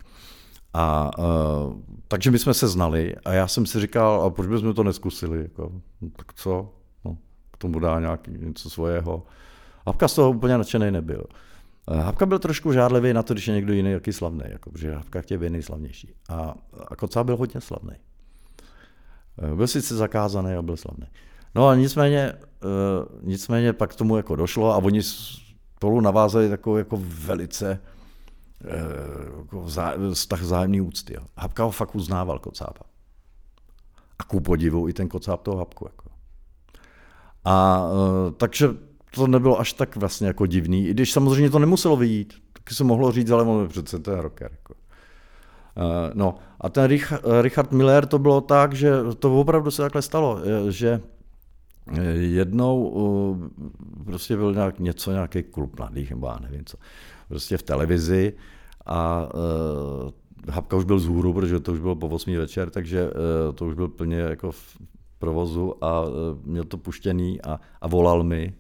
[0.76, 1.74] A uh,
[2.08, 5.42] takže my jsme se znali a já jsem si říkal, a proč bychom to neskusili?
[5.42, 5.72] Jako,
[6.02, 6.74] no, tak co?
[7.06, 7.18] No,
[7.52, 9.24] k tomu dá nějaký něco svého.
[9.88, 11.24] Hapka z toho úplně nadšený nebyl.
[11.92, 14.96] Eh, Hapka byl trošku žádlivý na to, když je někdo jiný jaký slavný, jako, protože
[14.96, 16.14] Hapka chtěl být nejslavnější.
[16.30, 16.56] A,
[16.88, 17.96] a Kocá byl hodně slavný.
[19.56, 21.08] Byl sice zakázaný a byl slavný.
[21.56, 22.34] No a nicméně,
[23.22, 27.80] nicméně pak tomu jako došlo a oni spolu navázali takovou jako velice
[28.64, 31.14] uh, jako vzá, vztah vzájemný úcty.
[31.14, 31.22] Jo.
[31.38, 32.82] Habka ho fakt uznával Kocába.
[34.20, 35.86] A ku podivu i ten Kocáb toho Habku.
[35.86, 36.10] Jako.
[37.46, 38.70] A uh, takže
[39.16, 42.34] to nebylo až tak vlastně jako divný, i když samozřejmě to nemuselo vyjít.
[42.54, 44.52] Taky se mohlo říct, ale on přece to je rocker.
[44.52, 44.74] Jako.
[46.14, 50.40] No a ten Rich, Richard Miller to bylo tak, že to opravdu se takhle stalo,
[50.70, 51.02] že
[52.14, 52.92] jednou
[54.06, 56.78] prostě byl nějak něco, nějaký klub mladých, nebo já nevím co,
[57.28, 58.34] prostě v televizi
[58.86, 60.12] a uh,
[60.50, 63.66] Hapka už byl z hůru, protože to už bylo po 8 večer, takže uh, to
[63.66, 64.78] už byl plně jako v
[65.20, 66.10] provozu a uh,
[66.44, 68.54] měl to puštěný a, a volal mi.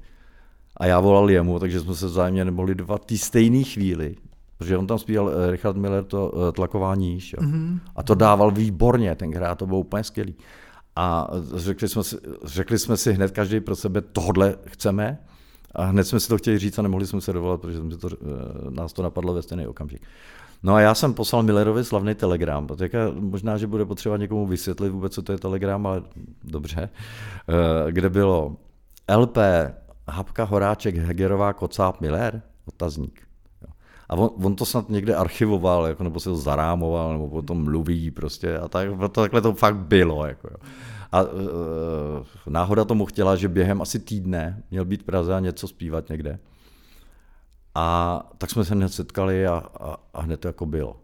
[0.77, 4.15] A já volal jemu, takže jsme se vzájemně nemohli dva té stejné chvíli,
[4.57, 7.43] protože on tam zpíval Richard Miller to tlakování jo.
[7.43, 7.79] Mm-hmm.
[7.95, 10.35] A to dával výborně, tenkrát to bylo úplně skvělý.
[10.95, 15.19] A řekli jsme, si, řekli jsme si hned každý pro sebe, tohle chceme.
[15.75, 18.09] A hned jsme si to chtěli říct a nemohli jsme se dovolat, protože jsme to,
[18.11, 18.15] eh,
[18.69, 20.01] nás to napadlo ve stejný okamžik.
[20.63, 22.67] No a já jsem poslal Millerovi slavný telegram.
[22.67, 26.01] Teďka možná, že bude potřeba někomu vysvětlit vůbec, co to je telegram, ale
[26.43, 26.89] dobře.
[26.89, 28.57] Eh, kde bylo
[29.15, 29.37] LP
[30.07, 32.41] Hapka Horáček Hegerová Kocáp Miller?
[32.65, 33.32] Otazník.
[34.09, 38.11] A on, on to snad někde archivoval, jako, nebo se to zarámoval, nebo potom mluví
[38.11, 38.57] prostě.
[38.57, 40.25] A tak, to, takhle to fakt bylo.
[40.25, 40.57] Jako, jo.
[41.11, 41.29] A uh,
[42.47, 46.39] náhoda tomu chtěla, že během asi týdne měl být v Praze a něco zpívat někde.
[47.75, 50.99] A tak jsme se hned setkali a, a, a hned to jako bylo.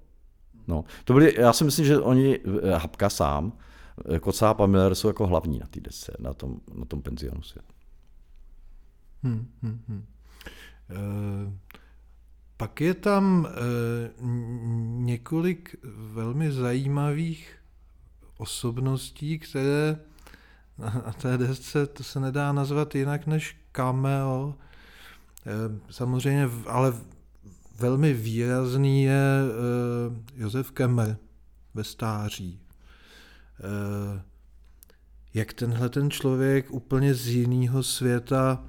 [0.67, 3.53] No, to byli, já si myslím, že oni, eh, Hapka sám,
[4.21, 7.65] Kocáb a Miller jsou jako hlavní na té desce, na tom, na tom penzionu svět.
[9.23, 10.05] Hmm, hmm, hmm.
[10.91, 11.53] Uh...
[12.59, 13.51] Pak je tam e,
[15.03, 15.75] několik
[16.13, 17.55] velmi zajímavých
[18.37, 19.99] osobností, které
[20.77, 24.55] na té desce to se nedá nazvat jinak než cameo.
[25.45, 25.51] E,
[25.93, 26.93] samozřejmě, ale
[27.79, 31.17] velmi výrazný je e, Josef Kemmer
[31.73, 32.59] ve stáří.
[35.33, 38.63] Jak tenhle ten člověk úplně z jiného světa,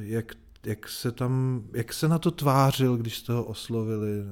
[0.00, 0.34] jak
[0.66, 4.24] jak se tam, jak se na to tvářil, když jste ho oslovili?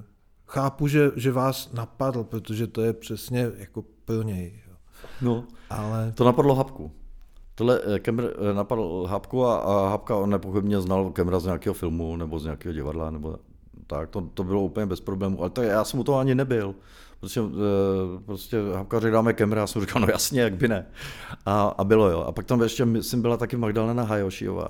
[0.46, 4.62] Chápu, že, že vás napadl, protože to je přesně jako pro něj.
[4.68, 4.76] Jo.
[5.22, 6.12] No, ale...
[6.14, 6.92] to napadlo Hapku.
[7.54, 11.74] Tohle eh, Kemr eh, napadl Hapku a, a Hapka on nepochybně znal Kemra z nějakého
[11.74, 13.36] filmu nebo z nějakého divadla, nebo
[13.86, 16.74] tak, to, to bylo úplně bez problémů, ale to, já jsem u toho ani nebyl.
[17.20, 17.40] Prostě,
[18.26, 20.86] prostě Habka dáme kemra, já jsem říkal, no jasně, jak by ne.
[21.46, 22.20] A, a bylo jo.
[22.20, 24.68] A pak tam ještě, myslím, byla taky Magdalena Hajošiová,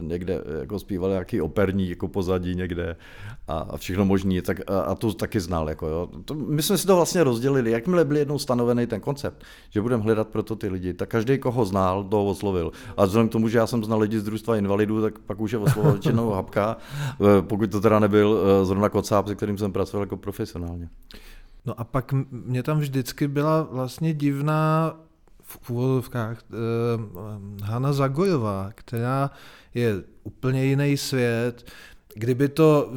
[0.00, 2.96] někde jako zpívala nějaký operní jako pozadí někde
[3.48, 5.68] a, a všechno možný, tak, a, a to taky znal.
[5.68, 6.08] Jako, jo.
[6.24, 10.02] To, my jsme si to vlastně rozdělili, jakmile byl jednou stanovený ten koncept, že budeme
[10.02, 12.72] hledat pro to ty lidi, tak každý, koho znal, toho oslovil.
[12.96, 15.52] A vzhledem k tomu, že já jsem znal lidi z družstva invalidů, tak pak už
[15.52, 16.76] je oslovil většinou Habka,
[17.40, 20.88] pokud to teda nebyl zrovna Kocáb, se kterým jsem pracoval jako profesionálně.
[21.66, 24.94] No a pak mě tam vždycky byla vlastně divná
[25.42, 26.56] v úvodovkách eh,
[27.62, 29.30] Hanna Zagojová, která
[29.74, 31.70] je úplně jiný svět.
[32.14, 32.92] Kdyby to,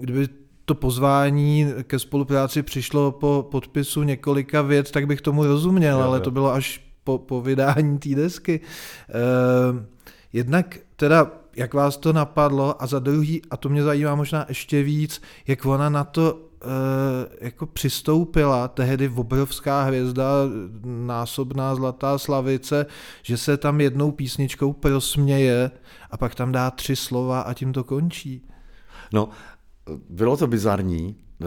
[0.00, 0.28] kdyby
[0.64, 6.20] to pozvání ke spolupráci přišlo po podpisu několika vět, tak bych tomu rozuměl, jo, ale
[6.20, 8.60] to bylo až po, po vydání té desky.
[9.08, 9.86] Eh,
[10.32, 14.82] jednak teda, jak vás to napadlo a za druhý, a to mě zajímá možná ještě
[14.82, 16.49] víc, jak ona na to
[17.40, 20.24] jako přistoupila tehdy obrovská hvězda,
[20.84, 22.86] násobná zlatá slavice,
[23.22, 25.70] že se tam jednou písničkou prosměje
[26.10, 28.48] a pak tam dá tři slova a tím to končí.
[29.12, 29.28] No,
[30.10, 31.46] bylo to bizarní eh,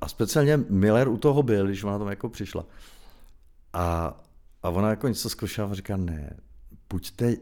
[0.00, 2.64] a speciálně Miller u toho byl, když ona tam jako přišla.
[3.72, 4.16] A,
[4.62, 6.36] a ona jako něco zkoušela a říká, ne,
[6.90, 7.34] buďte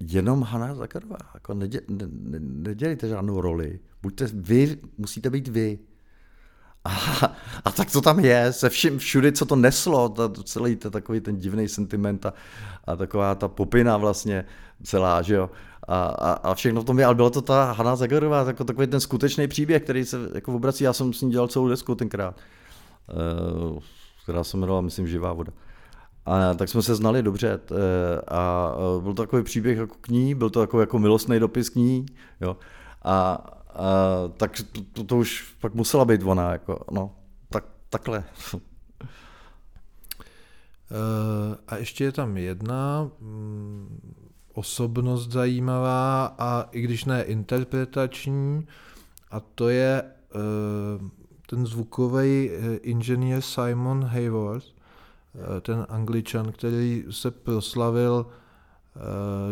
[0.00, 5.78] jenom Hanna Zakarová, jako nedě, ne, ne, nedělejte žádnou roli, buďte vy, musíte být vy.
[7.64, 11.20] A, tak to tam je, se vším, všude, co to neslo, ta, celý to, takový
[11.20, 12.32] ten divný sentiment a,
[12.84, 14.44] a taková ta popina vlastně
[14.82, 15.50] celá, že jo.
[15.88, 18.86] A, a, a všechno v tom je, ale byla to ta Hanna Zagarová, jako takový
[18.86, 22.36] ten skutečný příběh, který se jako obrací, já jsem s ní dělal celou desku tenkrát,
[23.72, 23.78] uh,
[24.22, 25.52] která se jmenovala, myslím, Živá voda.
[26.26, 27.60] A tak jsme se znali dobře
[28.28, 31.74] a byl to takový příběh jako k ní, byl to takový jako milostný dopis k
[31.74, 32.06] ní,
[32.40, 32.56] jo.
[33.02, 33.44] A,
[34.36, 37.14] Tak to, to, to už pak musela být ona, jako, no,
[37.48, 38.24] tak, takhle.
[38.54, 38.60] Uh,
[41.68, 44.00] a ještě je tam jedna um,
[44.52, 48.66] osobnost zajímavá a i když ne interpretační,
[49.30, 51.08] a to je uh,
[51.46, 52.50] ten zvukový
[52.82, 54.66] inženýr Simon Hayworth,
[55.60, 58.26] ten angličan, který se proslavil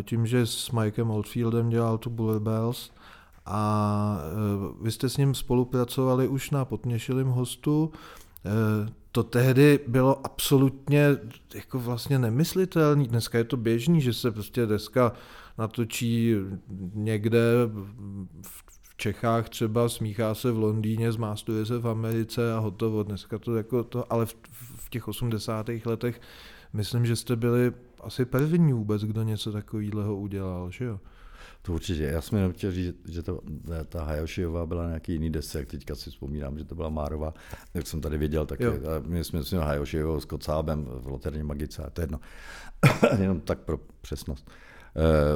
[0.03, 2.91] tím, že s Mikem Oldfieldem dělal tu Buller Bells
[3.47, 7.93] a e, vy jste s ním spolupracovali už na Potněšilým hostu.
[8.45, 11.09] E, to tehdy bylo absolutně
[11.55, 13.07] jako vlastně nemyslitelný.
[13.07, 15.13] Dneska je to běžný, že se prostě deska
[15.59, 16.35] natočí
[16.95, 17.41] někde
[18.43, 23.03] v Čechách třeba, smíchá se v Londýně, zmástuje se v Americe a hotovo.
[23.03, 24.37] Dneska to jako to, ale v,
[24.77, 25.71] v těch 80.
[25.85, 26.21] letech
[26.73, 31.01] myslím, že jste byli asi první vůbec, kdo něco takového udělal, že jo?
[31.63, 32.03] To určitě.
[32.03, 33.41] Já jsem jenom chtěl říct, že to,
[33.89, 37.35] ta Hajošiová byla na nějaký jiný desce, jak teďka si vzpomínám, že to byla Márová,
[37.75, 38.61] jak jsem tady viděl, tak
[39.07, 42.21] my jsme s Hajošiovou s Kocábem v Loterně Magice, to je jedno.
[43.19, 44.51] jenom tak pro přesnost.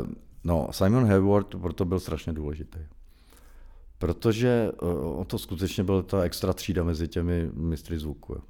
[0.03, 0.09] Uh,
[0.45, 2.79] no, Simon Hayward proto byl strašně důležitý.
[3.99, 8.43] Protože uh, to skutečně byla ta extra třída mezi těmi mistry zvuku.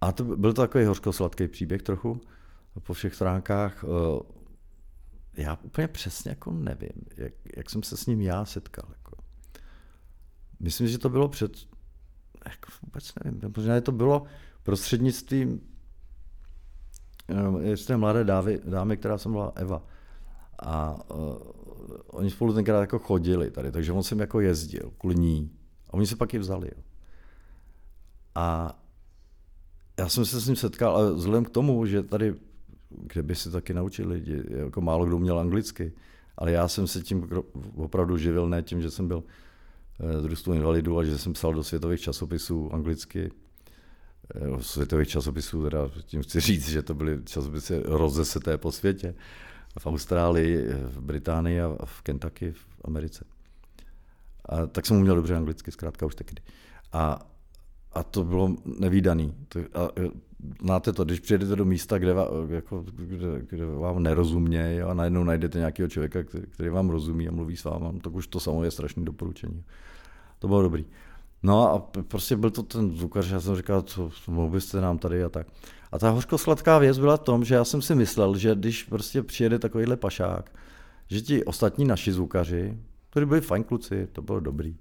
[0.00, 2.20] A to byl to takový hořko-sladký příběh trochu
[2.82, 3.84] po všech stránkách.
[5.36, 8.88] Já úplně přesně jako nevím, jak, jak jsem se s ním já setkal.
[8.88, 9.12] Jako.
[10.60, 11.56] Myslím, že to bylo před,
[12.44, 14.24] jako vůbec nevím, možná to bylo
[14.62, 15.60] prostřednictvím
[17.72, 19.82] eh, té mladé dávy, dámy, která se byla Eva.
[20.58, 21.38] A uh,
[22.06, 25.50] oni spolu tenkrát jako chodili tady, takže on jsem jako jezdil kvůli ní.
[25.90, 26.70] A oni se pak i vzali.
[26.76, 26.82] Jo.
[28.34, 28.78] A
[29.98, 32.34] já jsem se s ním setkal, ale vzhledem k tomu, že tady
[33.02, 34.42] kde by se taky naučili lidi.
[34.48, 35.92] Jako málo kdo měl anglicky.
[36.38, 37.28] Ale já jsem se tím
[37.76, 39.24] opravdu živil, ne tím, že jsem byl
[39.98, 43.30] z eh, družstvu invalidů, a že jsem psal do světových časopisů anglicky.
[44.34, 49.14] Eh, světových časopisů, teda tím chci říct, že to byly časopisy rozeseté po světě.
[49.78, 53.24] V Austrálii, v Británii a v Kentucky v Americe.
[54.44, 56.42] A tak jsem uměl dobře anglicky, zkrátka už tehdy.
[56.92, 57.18] A,
[57.92, 59.34] a to bylo nevýdaný.
[59.74, 59.88] A
[60.62, 65.24] znáte to, když přijedete do místa, kde, vám, jako, kde, kde vám nerozumějí a najednou
[65.24, 68.64] najdete nějakého člověka, který, který vám rozumí a mluví s váma, tak už to samo
[68.64, 69.64] je strašné doporučení.
[70.38, 70.86] To bylo dobrý.
[71.42, 75.24] No a prostě byl to ten zvukař, já jsem říkal, co mohl byste nám tady
[75.24, 75.46] a tak.
[75.92, 79.22] A ta hořkosladká věc byla v tom, že já jsem si myslel, že když prostě
[79.22, 80.50] přijede takovýhle pašák,
[81.06, 82.78] že ti ostatní naši zvukaři,
[83.10, 84.76] kteří byli fajn kluci, to bylo dobrý,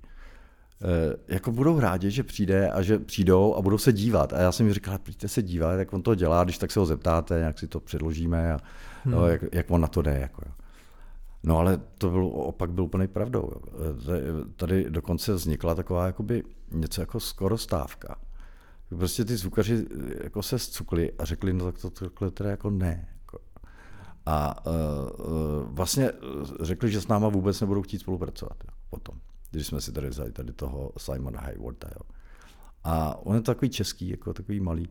[1.28, 4.34] jako budou rádi, že přijde a že přijdou a budou se dívat.
[4.34, 6.80] A já jsem mi říkal, přijďte se dívat, jak on to dělá, když tak se
[6.80, 8.60] ho zeptáte, jak si to předložíme a
[9.04, 9.14] hmm.
[9.14, 10.20] no, jak, jak on na to jde.
[10.20, 10.42] Jako,
[11.46, 13.52] No ale to byl, opak byl úplný pravdou.
[14.56, 18.18] Tady dokonce vznikla taková jakoby něco jako skoro stávka.
[18.90, 19.86] Prostě ty zvukaři
[20.24, 23.08] jako se zcukli a řekli, no tak to takhle teda jako ne.
[23.20, 23.40] Jako.
[24.26, 24.74] A uh,
[25.64, 26.12] vlastně
[26.62, 29.20] řekli, že s náma vůbec nebudou chtít spolupracovat jo, potom,
[29.56, 31.90] když jsme si tady vzali tady toho Simona Haywarda.
[31.96, 32.16] Jo.
[32.84, 34.90] A on je takový český, jako takový malý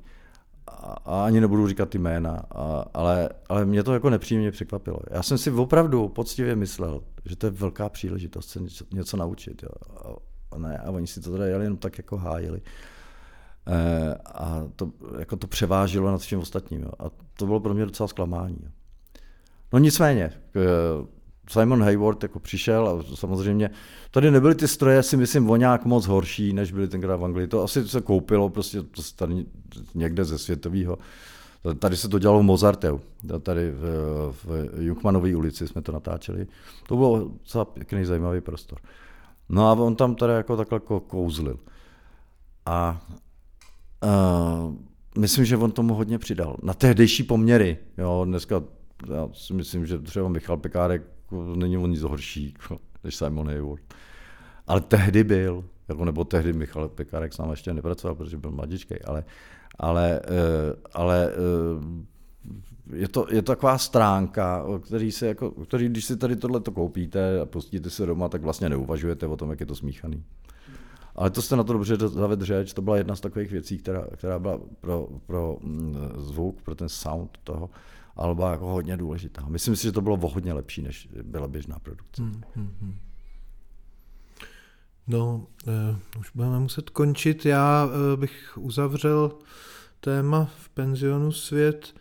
[0.66, 0.72] a,
[1.04, 4.98] a ani nebudu říkat ty jména, a, ale, ale mě to jako nepříjemně překvapilo.
[5.10, 9.62] Já jsem si opravdu poctivě myslel, že to je velká příležitost se něco, něco naučit.
[9.62, 9.68] Jo.
[10.50, 12.62] A, ne, a oni si to teda jenom tak jako hájili.
[13.66, 16.82] E, a to, jako to převážilo nad všem ostatním.
[16.82, 16.90] Jo.
[16.98, 17.04] A
[17.36, 18.58] to bylo pro mě docela zklamání.
[18.62, 18.70] Jo.
[19.72, 20.32] No nicméně,
[21.48, 23.70] Simon Hayward jako přišel a samozřejmě
[24.10, 27.46] tady nebyly ty stroje, si myslím, o nějak moc horší, než byly tenkrát v Anglii.
[27.46, 29.46] To asi se koupilo prostě to tady
[29.94, 30.98] někde ze světového.
[31.78, 33.00] Tady se to dělalo v Mozarteu,
[33.42, 33.82] tady v,
[34.44, 36.46] v Jukmanové ulici jsme to natáčeli.
[36.88, 38.78] To bylo docela pěkný, zajímavý prostor.
[39.48, 41.58] No a on tam tady jako takhle jako kouzlil.
[42.66, 43.02] A
[44.04, 44.74] uh,
[45.18, 46.56] myslím, že on tomu hodně přidal.
[46.62, 48.62] Na tehdejší poměry, jo, dneska
[49.14, 53.48] já si myslím, že třeba Michal Pekárek jako, není on nic horší jako, než Simon
[53.48, 53.82] Hayward.
[54.66, 58.98] Ale tehdy byl, jako, nebo tehdy Michal Pekárek s námi ještě nepracoval, protože byl mladíčkej,
[59.04, 59.24] ale,
[59.78, 66.04] ale, eh, ale eh, je to, je to taková stránka, který, se jako, který když
[66.04, 69.66] si tady tohle koupíte a pustíte se doma, tak vlastně neuvažujete o tom, jak je
[69.66, 70.24] to smíchaný.
[71.16, 74.06] Ale to jste na to dobře zavedl řeč, to byla jedna z takových věcí, která,
[74.16, 77.70] která byla pro, pro mm, zvuk, pro ten sound toho,
[78.16, 79.44] alba jako hodně důležitá.
[79.48, 82.22] Myslím si, že to bylo o hodně lepší, než byla běžná produkce.
[82.22, 82.94] Hmm, hmm, hmm.
[85.06, 87.46] No, eh, už budeme muset končit.
[87.46, 89.32] Já eh, bych uzavřel
[90.00, 91.94] téma v penzionu svět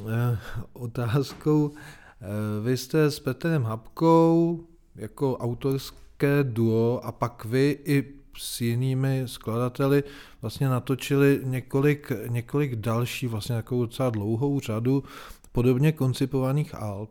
[0.00, 0.38] eh,
[0.72, 1.72] otázkou.
[1.74, 4.66] Eh, vy jste s Petrem Habkou
[4.96, 10.04] jako autorské duo a pak vy i s jinými skladateli
[10.42, 15.04] vlastně natočili několik, několik další, vlastně takovou docela dlouhou řadu
[15.52, 17.10] podobně koncipovaných alb.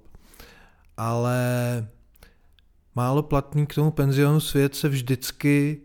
[0.97, 1.88] Ale
[2.95, 5.82] málo platný k tomu penzionu svět se vždycky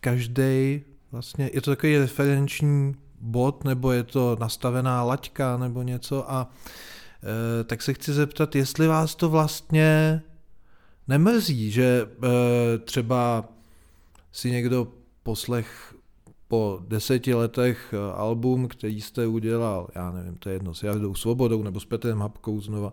[0.00, 0.82] každý
[1.12, 6.50] vlastně, je to takový referenční bod, nebo je to nastavená laťka, nebo něco a
[7.60, 10.22] e, tak se chci zeptat, jestli vás to vlastně
[11.08, 13.48] nemrzí, že e, třeba
[14.34, 14.88] si někdo
[15.22, 15.94] poslech
[16.48, 21.14] po deseti letech eh, album, který jste udělal, já nevím, to je jedno, s Jardou
[21.14, 22.92] Svobodou nebo s Petrem Hapkou znova,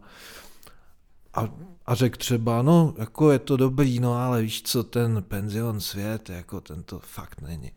[1.34, 1.50] a,
[1.86, 6.30] a řekl třeba, no, jako je to dobrý, no ale víš co, ten penzion svět,
[6.30, 7.72] jako ten to fakt není.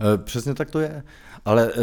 [0.00, 1.02] Eh, přesně tak to je,
[1.44, 1.82] ale uh,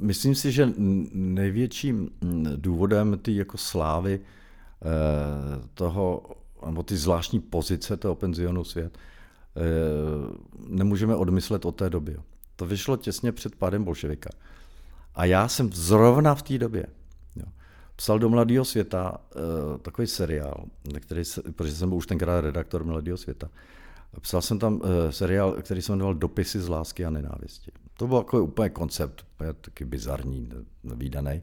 [0.00, 0.72] myslím si, že
[1.12, 4.20] největším mm, důvodem ty jako slávy
[5.74, 6.22] toho,
[6.66, 9.11] nebo ty zvláštní pozice toho penzionu svět, Eh,
[10.68, 12.16] nemůžeme odmyslet od té doby.
[12.56, 14.30] To vyšlo těsně před pádem bolševika.
[15.14, 16.86] A já jsem zrovna v té době
[17.36, 17.46] jo,
[17.96, 20.64] psal do Mladého světa uh, takový seriál,
[21.00, 23.48] který se, protože jsem byl už tenkrát redaktor Mladého světa.
[24.20, 24.80] Psal jsem tam uh,
[25.10, 27.70] seriál, který se jmenoval Dopisy z lásky a nenávisti.
[27.96, 30.48] To byl jako úplně koncept, úplně taky bizarní,
[30.84, 31.42] nevýdaný,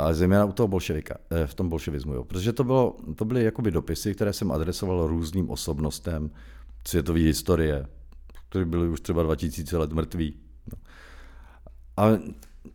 [0.00, 1.14] ale zejména u toho bolševika,
[1.46, 2.14] v tom bolševismu.
[2.14, 2.24] Jo.
[2.24, 6.30] Protože to, bylo, to byly jakoby dopisy, které jsem adresoval různým osobnostem,
[6.88, 7.86] světové historie,
[8.48, 10.36] které byly už třeba 2000 let mrtví.
[10.72, 10.78] No.
[11.96, 12.18] A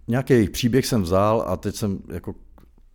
[0.07, 2.35] nějaký jejich příběh jsem vzal a teď jsem jako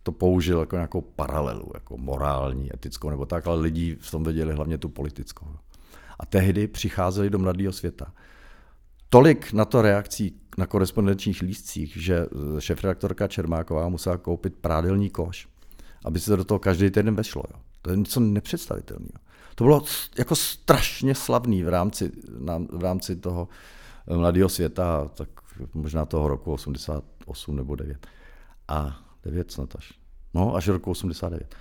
[0.03, 4.53] to použil jako nějakou paralelu, jako morální, etickou nebo tak, ale lidi v tom viděli
[4.53, 5.45] hlavně tu politickou.
[6.19, 8.13] A tehdy přicházeli do mladého světa.
[9.09, 12.25] Tolik na to reakcí na korespondenčních lístcích, že
[12.59, 15.47] šefredaktorka Čermáková musela koupit prádelní koš,
[16.05, 17.43] aby se do toho každý týden vešlo.
[17.53, 17.59] Jo.
[17.81, 19.19] To je něco nepředstavitelného.
[19.55, 19.83] To bylo
[20.17, 22.11] jako strašně slavný v rámci,
[22.71, 23.47] v rámci toho
[24.07, 25.29] eh, mladého světa, tak
[25.73, 28.07] možná toho roku 88 nebo 9.
[28.67, 29.93] A 9 snad až.
[30.33, 31.55] No, až roku 89.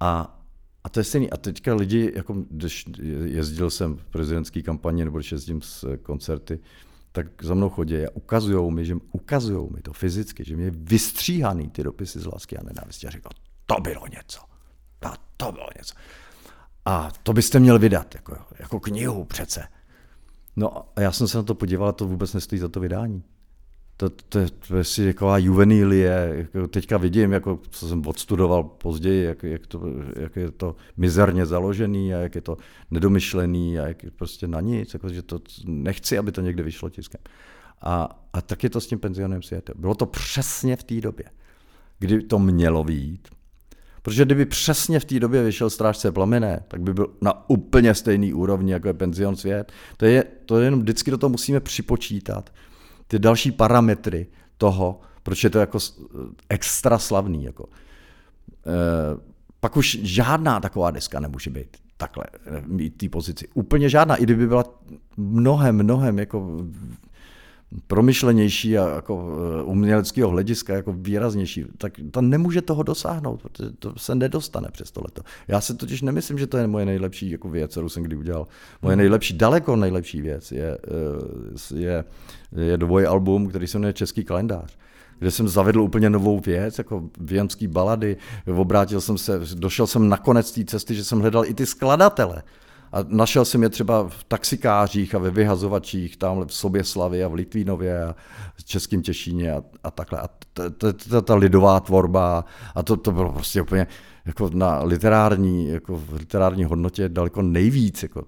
[0.00, 0.36] A
[0.84, 1.30] a to je stejný.
[1.30, 2.84] A teďka lidi, jako když
[3.24, 6.60] jezdil jsem v prezidentské kampani, nebo když jezdím z koncerty,
[7.12, 10.70] tak za mnou chodí a ukazují mi, že ukazují mi to fyzicky, že mě je
[10.74, 13.06] vystříhaný ty dopisy z lásky a nenávisti.
[13.06, 13.32] A říkal,
[13.66, 14.40] to bylo něco.
[14.98, 15.94] To, to bylo něco.
[16.84, 19.62] A to byste měl vydat, jako, jako knihu přece.
[20.56, 23.22] No a já jsem se na to podíval to vůbec nestojí za to vydání.
[23.96, 28.64] To, to, je, to je si taková juvenilie, jako teďka vidím, jako, co jsem odstudoval
[28.64, 29.80] později, jak, jak, to,
[30.16, 32.56] jak je to mizerně založený a jak je to
[32.90, 36.90] nedomyšlený a jak je prostě na nic, jako, že to nechci, aby to někde vyšlo
[36.90, 37.20] tiskem.
[37.80, 39.74] A, a tak je to s tím penzionem světem.
[39.78, 41.24] Bylo to přesně v té době,
[41.98, 43.28] kdy to mělo být,
[44.02, 48.32] Protože kdyby přesně v té době vyšel Strážce plamené, tak by byl na úplně stejný
[48.32, 49.72] úrovni, jako je penzion svět.
[49.96, 52.50] To je, to je jenom vždycky do toho musíme připočítat
[53.08, 54.26] ty další parametry
[54.58, 55.78] toho, proč je to jako
[56.48, 57.44] extra slavný.
[57.44, 57.68] Jako.
[58.66, 59.30] E,
[59.60, 62.24] pak už žádná taková deska nemůže být takhle,
[62.66, 63.48] mít té pozici.
[63.54, 64.64] Úplně žádná, i kdyby byla
[65.16, 66.58] mnohem, mnohem jako
[67.86, 69.28] promyšlenější a jako
[69.60, 74.90] eh, uměleckého hlediska jako výraznější, tak to nemůže toho dosáhnout, protože to se nedostane přes
[74.90, 75.22] tohleto.
[75.48, 78.46] Já si totiž nemyslím, že to je moje nejlepší jako věc, kterou jsem kdy udělal.
[78.82, 78.98] Moje hmm.
[78.98, 80.78] nejlepší, daleko nejlepší věc je,
[81.72, 82.04] eh, je,
[82.56, 84.76] je dvojalbum, který se jmenuje Český kalendář
[85.18, 88.16] kde jsem zavedl úplně novou věc, jako věnský balady,
[88.56, 92.42] obrátil jsem se, došel jsem na konec té cesty, že jsem hledal i ty skladatele.
[92.92, 97.34] A našel jsem je třeba v taxikářích a ve vyhazovačích, tamhle v Soběslavě a v
[97.34, 98.14] Litvínově a
[98.54, 100.20] v Českém Těšíně a, a takhle.
[100.20, 100.28] A
[101.22, 103.86] ta lidová tvorba a to, to bylo prostě úplně
[104.26, 108.02] jako na literární, jako v literární hodnotě daleko nejvíc.
[108.02, 108.24] Jako,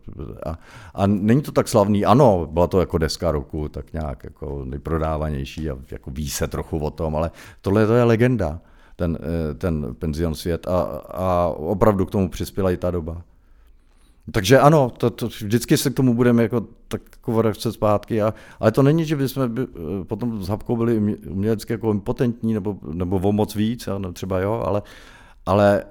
[0.46, 0.58] a,
[0.94, 5.70] a, není to tak slavný, ano, byla to jako deska roku, tak nějak jako nejprodávanější
[5.70, 8.60] a jako ví se trochu o tom, ale tohle to je legenda,
[8.96, 13.22] ten, eh, ten penzion svět a, a opravdu k tomu přispěla i ta doba.
[14.30, 18.72] Takže ano, to, to, vždycky se k tomu budeme jako tak vracet zpátky, a, ale
[18.72, 23.16] to není, že bychom by, eh, potom s Habkou byli umělecky jako impotentní nebo, nebo
[23.16, 24.82] o moc víc, no, třeba jo, ale,
[25.46, 25.84] ale,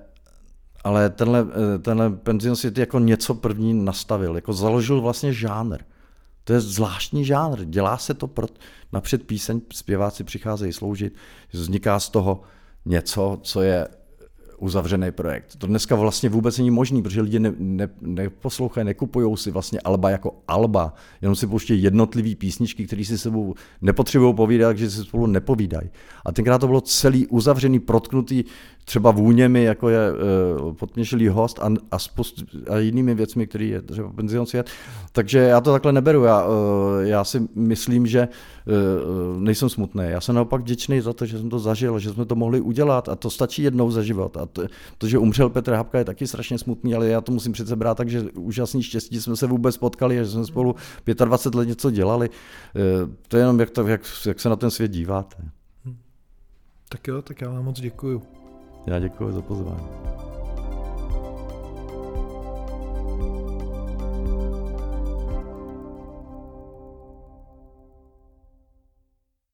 [0.83, 5.77] ale tenhle, eh, tenhle penzion si jako něco první nastavil, jako založil vlastně žánr.
[6.43, 8.47] To je zvláštní žánr, dělá se to pro,
[8.91, 11.15] napřed píseň, zpěváci přicházejí sloužit,
[11.53, 12.41] vzniká z toho
[12.85, 13.87] něco, co je
[14.61, 15.55] uzavřený projekt.
[15.55, 20.09] To dneska vlastně vůbec není možný, protože lidi ne, ne, neposlouchají, nekupují si vlastně alba
[20.09, 25.25] jako alba, jenom si pouštějí jednotlivý písničky, které si sebou nepotřebují povídat, takže si spolu
[25.25, 25.89] nepovídají.
[26.25, 28.43] A tenkrát to bylo celý uzavřený, protknutý
[28.85, 33.81] třeba vůněmi, jako je uh, podměšilý host a, a, spoust, a jinými věcmi, který je
[33.81, 34.69] třeba penzion svět.
[35.11, 36.23] Takže já to takhle neberu.
[36.23, 36.53] Já, uh,
[37.01, 40.03] já si myslím, že uh, nejsem smutný.
[40.07, 43.09] Já jsem naopak vděčný za to, že jsem to zažil, že jsme to mohli udělat
[43.09, 44.37] a to stačí jednou za život.
[44.37, 44.63] A to,
[44.97, 47.97] to že umřel Petr Habka je taky strašně smutný, ale já to musím přece brát
[47.97, 50.75] tak, že úžasný štěstí, jsme se vůbec potkali a že jsme spolu
[51.25, 52.29] 25 let něco dělali.
[52.29, 55.35] Uh, to je jenom, jak, to, jak, jak se na ten svět díváte.
[56.89, 58.40] Tak jo, tak já vám moc děkuju.
[58.85, 59.87] Já děkuji za pozvání.